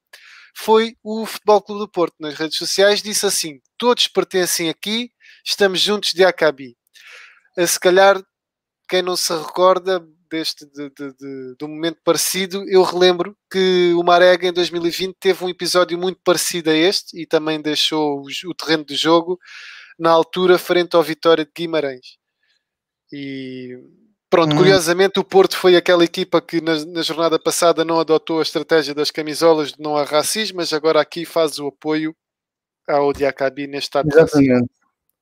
[0.56, 3.02] foi o Futebol Clube do Porto nas redes sociais.
[3.02, 5.12] Disse assim: Todos pertencem aqui,
[5.46, 6.78] estamos juntos, Diacabi.
[7.66, 8.22] Se calhar,
[8.88, 13.94] quem não se recorda deste de, de, de, de, um momento parecido, eu relembro que
[13.96, 18.54] o Marega em 2020 teve um episódio muito parecido a este e também deixou o,
[18.54, 19.38] terreno do jogo
[20.00, 22.18] na altura frente ao Vitória de Guimarães.
[23.12, 23.78] E
[24.32, 24.58] pronto, hum.
[24.58, 28.96] curiosamente o Porto foi aquela equipa que na, na, jornada passada não adotou a estratégia
[28.96, 32.16] das camisolas de não há racismo, mas agora aqui faz o apoio
[32.88, 34.70] ao Diacabi neste estado Exatamente.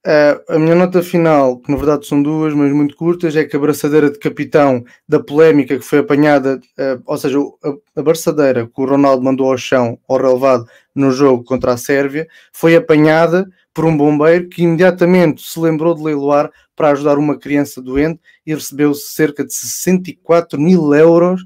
[0.07, 3.55] Uh, a minha nota final, que na verdade são duas, mas muito curtas, é que
[3.55, 8.65] a braçadeira de capitão da polémica que foi apanhada, uh, ou seja, a, a braçadeira
[8.65, 10.65] que o Ronaldo mandou ao chão, ao relevado,
[10.95, 13.45] no jogo contra a Sérvia, foi apanhada
[13.79, 18.53] por um bombeiro que imediatamente se lembrou de leiloar para ajudar uma criança doente e
[18.53, 21.45] recebeu cerca de 64 mil euros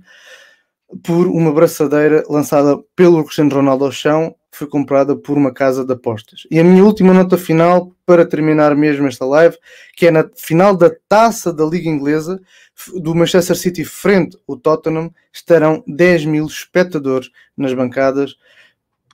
[1.04, 5.94] por uma braçadeira lançada pelo Cristiano Ronaldo ao chão foi comprada por uma casa de
[5.94, 6.48] apostas.
[6.50, 9.56] E a minha última nota final, para terminar mesmo esta live,
[9.96, 12.42] que é na final da taça da Liga Inglesa,
[12.96, 18.36] do Manchester City frente ao Tottenham, estarão 10 mil espectadores nas bancadas.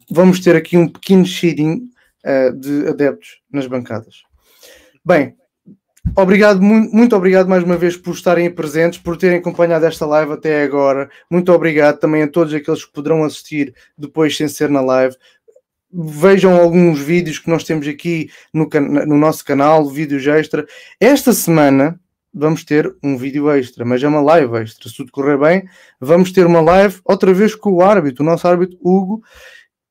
[0.10, 1.82] Vamos ter aqui um pequeno cheirinho
[2.26, 4.24] uh, de adeptos nas bancadas.
[5.04, 5.36] Bem,
[6.16, 10.34] Obrigado, muito, muito obrigado mais uma vez por estarem presentes, por terem acompanhado esta live
[10.34, 11.10] até agora.
[11.30, 15.16] Muito obrigado também a todos aqueles que poderão assistir depois sem ser na live.
[15.92, 18.68] Vejam alguns vídeos que nós temos aqui no,
[19.06, 20.66] no nosso canal, vídeos extra.
[21.00, 22.00] Esta semana
[22.34, 24.90] vamos ter um vídeo extra, mas é uma live extra.
[24.90, 25.68] Se tudo correr bem,
[26.00, 29.22] vamos ter uma live outra vez com o árbitro, o nosso árbitro Hugo,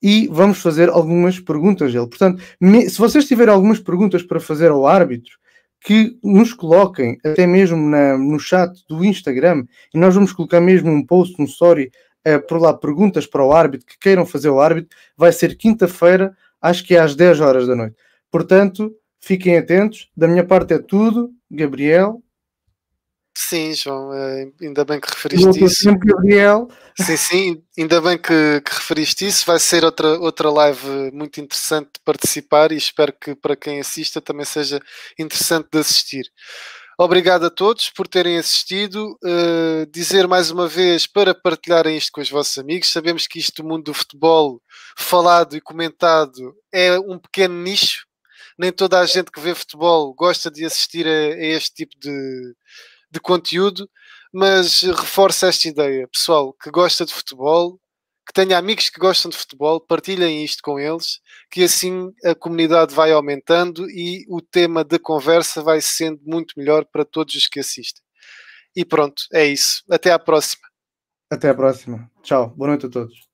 [0.02, 2.08] e vamos fazer algumas perguntas a ele.
[2.08, 2.42] Portanto,
[2.88, 5.38] se vocês tiverem algumas perguntas para fazer ao árbitro,
[5.80, 9.64] que nos coloquem até mesmo na, no chat do Instagram
[9.94, 11.90] e nós vamos colocar mesmo um post, um story
[12.26, 14.96] uh, por lá, perguntas para o árbitro que queiram fazer o árbitro.
[15.16, 17.96] Vai ser quinta-feira, acho que é às 10 horas da noite.
[18.30, 20.10] Portanto, fiquem atentos.
[20.16, 21.30] Da minha parte é tudo.
[21.50, 22.20] Gabriel,
[23.40, 25.82] Sim, João, eh, ainda bem que referiste isso.
[25.82, 26.68] Sempre, Gabriel.
[27.00, 29.46] Sim, sim, ainda bem que, que, referiste isso.
[29.46, 34.20] Vai ser outra, outra live muito interessante de participar e espero que para quem assista
[34.20, 34.80] também seja
[35.16, 36.26] interessante de assistir.
[36.98, 39.16] Obrigado a todos por terem assistido.
[39.22, 42.90] Uh, dizer mais uma vez para partilharem isto com os vossos amigos.
[42.90, 44.60] Sabemos que isto do mundo do futebol
[44.96, 48.06] falado e comentado é um pequeno nicho.
[48.58, 52.56] Nem toda a gente que vê futebol gosta de assistir a, a este tipo de,
[53.08, 53.88] de conteúdo,
[54.32, 57.80] mas reforça esta ideia, pessoal que gosta de futebol,
[58.26, 62.94] que tenha amigos que gostam de futebol, partilhem isto com eles, que assim a comunidade
[62.94, 67.60] vai aumentando e o tema da conversa vai sendo muito melhor para todos os que
[67.60, 68.02] assistem.
[68.76, 69.82] E pronto, é isso.
[69.90, 70.68] Até à próxima.
[71.30, 72.10] Até à próxima.
[72.22, 72.50] Tchau.
[72.50, 73.27] Boa noite a todos.